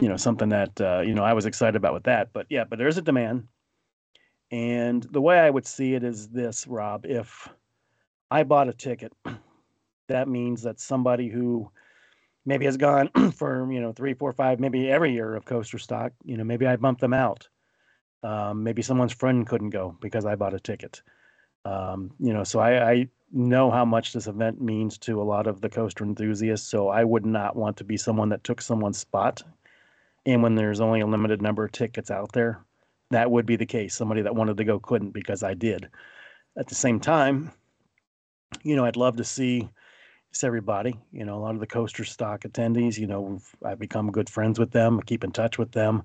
you 0.00 0.08
know, 0.08 0.16
something 0.16 0.48
that 0.48 0.80
uh, 0.80 1.02
you 1.06 1.14
know 1.14 1.22
I 1.22 1.34
was 1.34 1.46
excited 1.46 1.76
about 1.76 1.94
with 1.94 2.04
that. 2.04 2.32
But 2.32 2.46
yeah, 2.50 2.64
but 2.64 2.78
there's 2.78 2.98
a 2.98 3.02
demand. 3.02 3.46
And 4.50 5.02
the 5.02 5.20
way 5.20 5.38
I 5.38 5.50
would 5.50 5.66
see 5.66 5.94
it 5.94 6.04
is 6.04 6.28
this, 6.28 6.66
Rob, 6.66 7.04
if 7.04 7.48
I 8.30 8.44
bought 8.44 8.68
a 8.68 8.72
ticket, 8.72 9.12
that 10.08 10.28
means 10.28 10.62
that 10.62 10.80
somebody 10.80 11.28
who 11.28 11.70
maybe 12.44 12.64
has 12.64 12.76
gone 12.76 13.10
for, 13.32 13.70
you 13.70 13.80
know, 13.80 13.92
three, 13.92 14.14
four, 14.14 14.32
five, 14.32 14.60
maybe 14.60 14.90
every 14.90 15.12
year 15.12 15.34
of 15.34 15.44
coaster 15.44 15.78
stock, 15.78 16.12
you 16.24 16.36
know, 16.36 16.44
maybe 16.44 16.66
I 16.66 16.76
bumped 16.76 17.00
them 17.00 17.14
out. 17.14 17.48
Um, 18.22 18.62
maybe 18.62 18.82
someone's 18.82 19.12
friend 19.12 19.46
couldn't 19.46 19.70
go 19.70 19.96
because 20.00 20.24
I 20.24 20.36
bought 20.36 20.54
a 20.54 20.60
ticket. 20.60 21.02
Um, 21.64 22.12
you 22.18 22.32
know, 22.32 22.44
so 22.44 22.60
I, 22.60 22.90
I 22.90 23.08
know 23.32 23.70
how 23.70 23.84
much 23.84 24.12
this 24.12 24.28
event 24.28 24.60
means 24.60 24.98
to 24.98 25.20
a 25.20 25.24
lot 25.24 25.46
of 25.46 25.60
the 25.60 25.68
coaster 25.68 26.04
enthusiasts. 26.04 26.68
So 26.68 26.88
I 26.88 27.04
would 27.04 27.26
not 27.26 27.56
want 27.56 27.76
to 27.78 27.84
be 27.84 27.96
someone 27.96 28.28
that 28.30 28.44
took 28.44 28.60
someone's 28.60 28.98
spot. 28.98 29.42
And 30.24 30.42
when 30.42 30.54
there's 30.54 30.80
only 30.80 31.00
a 31.00 31.06
limited 31.06 31.42
number 31.42 31.64
of 31.64 31.72
tickets 31.72 32.10
out 32.10 32.32
there, 32.32 32.64
that 33.10 33.30
would 33.30 33.46
be 33.46 33.56
the 33.56 33.66
case. 33.66 33.94
Somebody 33.94 34.22
that 34.22 34.34
wanted 34.34 34.56
to 34.56 34.64
go 34.64 34.78
couldn't 34.78 35.10
because 35.10 35.42
I 35.42 35.54
did. 35.54 35.88
At 36.58 36.68
the 36.68 36.74
same 36.74 36.98
time, 36.98 37.52
you 38.62 38.76
know, 38.76 38.84
I'd 38.84 38.96
love 38.96 39.16
to 39.16 39.24
see 39.24 39.68
everybody. 40.44 40.98
You 41.12 41.24
know, 41.24 41.36
a 41.36 41.40
lot 41.40 41.54
of 41.54 41.60
the 41.60 41.66
coaster 41.66 42.04
stock 42.04 42.42
attendees. 42.42 42.98
You 42.98 43.06
know, 43.06 43.38
I've 43.64 43.78
become 43.78 44.10
good 44.10 44.28
friends 44.28 44.58
with 44.58 44.70
them. 44.70 44.98
I 44.98 45.02
keep 45.02 45.24
in 45.24 45.32
touch 45.32 45.58
with 45.58 45.72
them. 45.72 46.02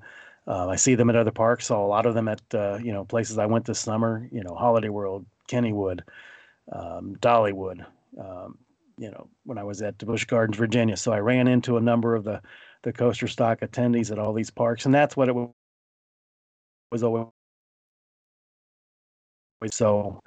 Uh, 0.47 0.67
I 0.67 0.75
see 0.75 0.95
them 0.95 1.09
at 1.09 1.15
other 1.15 1.31
parks. 1.31 1.67
Saw 1.67 1.85
a 1.85 1.87
lot 1.87 2.05
of 2.05 2.13
them 2.15 2.27
at 2.27 2.41
uh, 2.53 2.79
you 2.81 2.91
know 2.91 3.05
places 3.05 3.37
I 3.37 3.45
went 3.45 3.65
this 3.65 3.79
summer. 3.79 4.27
You 4.31 4.43
know, 4.43 4.55
Holiday 4.55 4.89
World, 4.89 5.25
Kennywood, 5.47 6.01
um, 6.71 7.15
Dollywood. 7.19 7.85
Um, 8.19 8.57
you 8.97 9.09
know, 9.09 9.29
when 9.45 9.57
I 9.57 9.63
was 9.63 9.81
at 9.81 9.97
Busch 9.97 10.25
Gardens, 10.25 10.57
Virginia. 10.57 10.97
So 10.97 11.11
I 11.11 11.19
ran 11.19 11.47
into 11.47 11.77
a 11.77 11.81
number 11.81 12.15
of 12.15 12.23
the 12.23 12.41
the 12.83 12.93
coaster 12.93 13.27
stock 13.27 13.61
attendees 13.61 14.11
at 14.11 14.19
all 14.19 14.33
these 14.33 14.49
parks, 14.49 14.85
and 14.85 14.93
that's 14.93 15.15
what 15.15 15.29
it 15.29 15.35
was 16.91 17.03
always. 17.03 17.27
So 19.71 20.21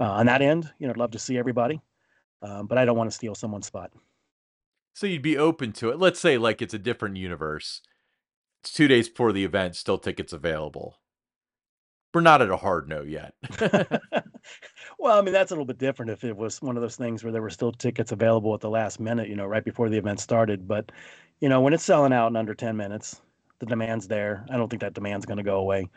uh, 0.00 0.04
on 0.04 0.26
that 0.26 0.42
end, 0.42 0.72
you 0.78 0.86
know, 0.86 0.92
I'd 0.92 0.96
love 0.96 1.12
to 1.12 1.18
see 1.18 1.38
everybody, 1.38 1.80
um, 2.42 2.66
but 2.66 2.78
I 2.78 2.84
don't 2.84 2.96
want 2.96 3.10
to 3.10 3.14
steal 3.14 3.34
someone's 3.34 3.66
spot. 3.66 3.92
So 4.94 5.06
you'd 5.06 5.22
be 5.22 5.38
open 5.38 5.72
to 5.74 5.90
it. 5.90 5.98
Let's 5.98 6.20
say 6.20 6.38
like 6.38 6.60
it's 6.60 6.74
a 6.74 6.78
different 6.78 7.16
universe. 7.16 7.82
It's 8.62 8.72
two 8.72 8.88
days 8.88 9.08
before 9.08 9.32
the 9.32 9.44
event, 9.44 9.76
still 9.76 9.98
tickets 9.98 10.32
available. 10.32 10.98
We're 12.12 12.20
not 12.20 12.42
at 12.42 12.50
a 12.50 12.56
hard 12.56 12.88
no 12.88 13.02
yet. 13.02 13.34
well, 14.98 15.18
I 15.18 15.22
mean, 15.22 15.32
that's 15.32 15.50
a 15.50 15.54
little 15.54 15.64
bit 15.64 15.78
different 15.78 16.10
if 16.10 16.24
it 16.24 16.36
was 16.36 16.60
one 16.60 16.76
of 16.76 16.82
those 16.82 16.96
things 16.96 17.22
where 17.22 17.32
there 17.32 17.42
were 17.42 17.50
still 17.50 17.72
tickets 17.72 18.12
available 18.12 18.52
at 18.52 18.60
the 18.60 18.70
last 18.70 19.00
minute, 19.00 19.28
you 19.28 19.36
know, 19.36 19.46
right 19.46 19.64
before 19.64 19.88
the 19.88 19.98
event 19.98 20.20
started. 20.20 20.66
But, 20.66 20.90
you 21.40 21.48
know, 21.48 21.60
when 21.60 21.72
it's 21.72 21.84
selling 21.84 22.12
out 22.12 22.28
in 22.28 22.36
under 22.36 22.54
10 22.54 22.76
minutes, 22.76 23.20
the 23.60 23.66
demand's 23.66 24.08
there. 24.08 24.44
I 24.50 24.56
don't 24.56 24.68
think 24.68 24.82
that 24.82 24.94
demand's 24.94 25.26
going 25.26 25.38
to 25.38 25.44
go 25.44 25.58
away. 25.58 25.88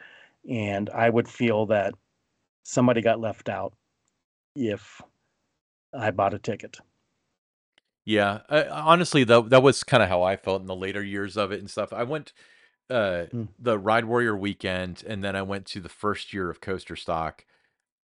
And 0.49 0.89
I 0.89 1.09
would 1.09 1.27
feel 1.27 1.65
that 1.67 1.95
somebody 2.63 3.01
got 3.01 3.19
left 3.19 3.49
out 3.49 3.73
if 4.55 5.01
I 5.93 6.11
bought 6.11 6.33
a 6.33 6.39
ticket. 6.39 6.77
Yeah, 8.05 8.39
uh, 8.49 8.65
honestly, 8.69 9.23
though, 9.23 9.43
that 9.43 9.63
was 9.63 9.83
kind 9.83 10.03
of 10.03 10.09
how 10.09 10.23
I 10.23 10.35
felt 10.35 10.61
in 10.61 10.67
the 10.67 10.75
later 10.75 11.01
years 11.01 11.37
of 11.37 11.51
it 11.51 11.59
and 11.59 11.69
stuff. 11.69 11.93
I 11.93 12.03
went 12.03 12.33
uh 12.89 13.25
Mm. 13.33 13.47
the 13.57 13.79
Ride 13.79 14.05
Warrior 14.05 14.35
weekend, 14.35 15.03
and 15.07 15.23
then 15.23 15.35
I 15.35 15.41
went 15.41 15.65
to 15.67 15.79
the 15.79 15.89
first 15.89 16.33
year 16.33 16.49
of 16.49 16.59
Coaster 16.61 16.95
Stock, 16.97 17.45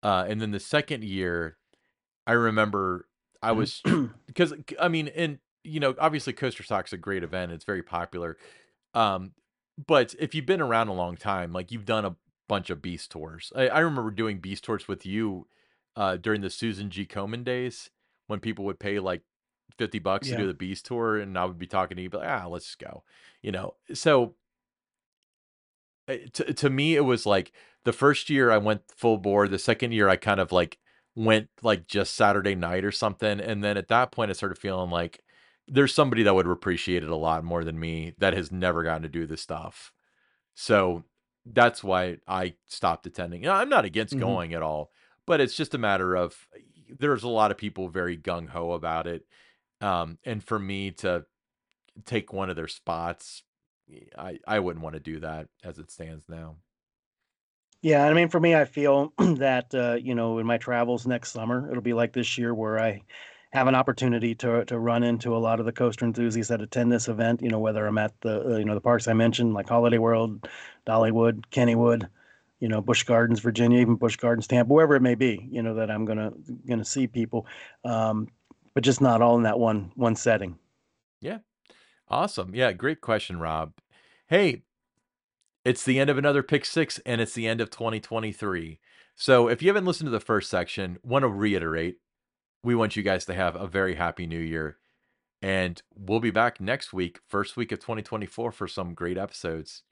uh, 0.02 0.24
and 0.28 0.40
then 0.40 0.52
the 0.52 0.60
second 0.60 1.04
year, 1.04 1.58
I 2.26 2.32
remember 2.32 3.08
I 3.42 3.52
was 3.52 3.82
because 4.26 4.54
I 4.80 4.88
mean, 4.88 5.08
and 5.08 5.38
you 5.64 5.80
know, 5.80 5.94
obviously 5.98 6.32
Coaster 6.32 6.62
Stock's 6.62 6.94
a 6.94 6.96
great 6.96 7.22
event; 7.22 7.52
it's 7.52 7.64
very 7.64 7.82
popular. 7.82 8.38
Um, 8.94 9.32
but 9.86 10.14
if 10.18 10.34
you've 10.34 10.46
been 10.46 10.60
around 10.62 10.88
a 10.88 10.94
long 10.94 11.16
time, 11.16 11.52
like 11.52 11.70
you've 11.70 11.84
done 11.84 12.04
a 12.06 12.16
bunch 12.48 12.70
of 12.70 12.82
Beast 12.82 13.10
tours. 13.10 13.52
I, 13.54 13.68
I 13.68 13.78
remember 13.80 14.10
doing 14.10 14.38
Beast 14.38 14.64
tours 14.64 14.88
with 14.88 15.04
you 15.06 15.46
uh, 15.96 16.16
during 16.16 16.40
the 16.40 16.50
Susan 16.50 16.90
G. 16.90 17.06
Komen 17.06 17.44
days 17.44 17.90
when 18.26 18.40
people 18.40 18.64
would 18.64 18.78
pay 18.78 18.98
like 18.98 19.22
50 19.78 19.98
bucks 19.98 20.28
to 20.28 20.36
do 20.36 20.46
the 20.46 20.54
Beast 20.54 20.86
tour 20.86 21.16
and 21.18 21.36
I 21.38 21.44
would 21.44 21.58
be 21.58 21.66
talking 21.66 21.96
to 21.96 22.02
you, 22.02 22.10
but 22.10 22.24
ah, 22.26 22.46
let's 22.46 22.66
just 22.66 22.78
go. 22.78 23.04
You 23.42 23.52
know, 23.52 23.74
so 23.94 24.34
uh, 26.08 26.16
to, 26.32 26.52
to 26.54 26.70
me, 26.70 26.96
it 26.96 27.04
was 27.04 27.26
like 27.26 27.52
the 27.84 27.92
first 27.92 28.30
year 28.30 28.50
I 28.50 28.58
went 28.58 28.82
full 28.94 29.18
bore, 29.18 29.48
The 29.48 29.58
second 29.58 29.92
year 29.92 30.08
I 30.08 30.16
kind 30.16 30.40
of 30.40 30.52
like 30.52 30.78
went 31.14 31.48
like 31.62 31.86
just 31.86 32.14
Saturday 32.14 32.54
night 32.54 32.84
or 32.84 32.92
something. 32.92 33.40
And 33.40 33.62
then 33.64 33.76
at 33.76 33.88
that 33.88 34.12
point, 34.12 34.30
I 34.30 34.34
started 34.34 34.58
feeling 34.58 34.90
like 34.90 35.22
there's 35.66 35.94
somebody 35.94 36.22
that 36.24 36.34
would 36.34 36.46
appreciate 36.46 37.02
it 37.02 37.10
a 37.10 37.16
lot 37.16 37.44
more 37.44 37.64
than 37.64 37.78
me 37.78 38.14
that 38.18 38.34
has 38.34 38.50
never 38.50 38.82
gotten 38.82 39.02
to 39.02 39.08
do 39.08 39.26
this 39.26 39.40
stuff. 39.40 39.92
So 40.54 41.04
that's 41.46 41.82
why 41.82 42.18
I 42.26 42.54
stopped 42.66 43.06
attending. 43.06 43.48
I'm 43.48 43.68
not 43.68 43.84
against 43.84 44.14
Mhm. 44.14 44.20
going 44.20 44.54
at 44.54 44.62
all, 44.62 44.90
but 45.30 45.40
it's 45.40 45.54
just 45.54 45.76
a 45.76 45.78
matter 45.78 46.16
of 46.16 46.34
there's 46.98 47.22
a 47.22 47.28
lot 47.28 47.52
of 47.52 47.56
people 47.56 47.88
very 47.88 48.18
gung 48.18 48.48
ho 48.48 48.72
about 48.72 49.06
it. 49.06 49.24
Um, 49.80 50.18
and 50.24 50.42
for 50.42 50.58
me 50.58 50.90
to 50.90 51.24
take 52.04 52.32
one 52.32 52.50
of 52.50 52.56
their 52.56 52.66
spots, 52.66 53.44
I, 54.18 54.40
I 54.44 54.58
wouldn't 54.58 54.82
want 54.82 54.94
to 54.94 55.00
do 55.00 55.20
that 55.20 55.46
as 55.62 55.78
it 55.78 55.92
stands 55.92 56.28
now. 56.28 56.56
Yeah, 57.80 58.04
I 58.04 58.12
mean, 58.12 58.28
for 58.28 58.40
me, 58.40 58.56
I 58.56 58.64
feel 58.64 59.12
that 59.18 59.72
uh, 59.72 59.98
you 60.02 60.16
know, 60.16 60.40
in 60.40 60.46
my 60.46 60.58
travels 60.58 61.06
next 61.06 61.30
summer, 61.30 61.70
it'll 61.70 61.80
be 61.80 61.94
like 61.94 62.12
this 62.12 62.36
year 62.36 62.52
where 62.52 62.80
I 62.80 63.02
have 63.52 63.68
an 63.68 63.76
opportunity 63.76 64.34
to 64.34 64.64
to 64.64 64.80
run 64.80 65.04
into 65.04 65.36
a 65.36 65.38
lot 65.38 65.60
of 65.60 65.66
the 65.66 65.72
coaster 65.72 66.06
enthusiasts 66.06 66.50
that 66.50 66.60
attend 66.60 66.90
this 66.90 67.06
event. 67.06 67.40
You 67.40 67.50
know, 67.50 67.60
whether 67.60 67.86
I'm 67.86 67.98
at 67.98 68.20
the 68.20 68.54
uh, 68.54 68.58
you 68.58 68.64
know 68.64 68.74
the 68.74 68.80
parks 68.80 69.06
I 69.06 69.12
mentioned, 69.12 69.54
like 69.54 69.68
Holiday 69.68 69.98
World, 69.98 70.48
Dollywood, 70.88 71.44
Kennywood, 71.52 72.08
you 72.60 72.68
know, 72.68 72.80
Busch 72.80 73.02
Gardens, 73.02 73.40
Virginia, 73.40 73.80
even 73.80 73.96
Busch 73.96 74.16
Gardens, 74.16 74.46
Tampa, 74.46 74.72
wherever 74.72 74.94
it 74.94 75.02
may 75.02 75.14
be. 75.14 75.48
You 75.50 75.62
know, 75.62 75.74
that 75.74 75.90
I'm 75.90 76.04
gonna 76.04 76.32
gonna 76.68 76.84
see 76.84 77.06
people, 77.06 77.46
um, 77.84 78.28
but 78.74 78.84
just 78.84 79.00
not 79.00 79.22
all 79.22 79.36
in 79.36 79.42
that 79.42 79.58
one 79.58 79.90
one 79.96 80.14
setting. 80.14 80.58
Yeah, 81.20 81.38
awesome. 82.08 82.54
Yeah, 82.54 82.72
great 82.72 83.00
question, 83.00 83.40
Rob. 83.40 83.72
Hey, 84.28 84.62
it's 85.64 85.84
the 85.84 85.98
end 85.98 86.10
of 86.10 86.18
another 86.18 86.42
pick 86.42 86.64
six 86.64 86.98
and 87.04 87.20
it's 87.20 87.34
the 87.34 87.46
end 87.46 87.60
of 87.60 87.70
2023. 87.70 88.78
So 89.14 89.48
if 89.48 89.60
you 89.60 89.68
haven't 89.68 89.84
listened 89.84 90.06
to 90.06 90.12
the 90.12 90.20
first 90.20 90.48
section, 90.48 90.98
want 91.02 91.24
to 91.24 91.28
reiterate, 91.28 91.96
we 92.62 92.74
want 92.74 92.96
you 92.96 93.02
guys 93.02 93.26
to 93.26 93.34
have 93.34 93.56
a 93.56 93.66
very 93.66 93.96
happy 93.96 94.26
new 94.26 94.38
year. 94.38 94.78
And 95.42 95.82
we'll 95.94 96.20
be 96.20 96.30
back 96.30 96.60
next 96.60 96.92
week, 96.92 97.20
first 97.26 97.56
week 97.56 97.72
of 97.72 97.80
2024, 97.80 98.52
for 98.52 98.68
some 98.68 98.94
great 98.94 99.18
episodes. 99.18 99.82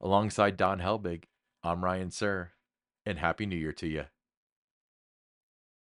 Alongside 0.00 0.56
Don 0.56 0.80
Helbig, 0.80 1.24
I'm 1.66 1.82
Ryan 1.82 2.10
Sir, 2.10 2.50
and 3.06 3.18
Happy 3.18 3.46
New 3.46 3.56
Year 3.56 3.72
to 3.72 3.86
you. 3.86 4.04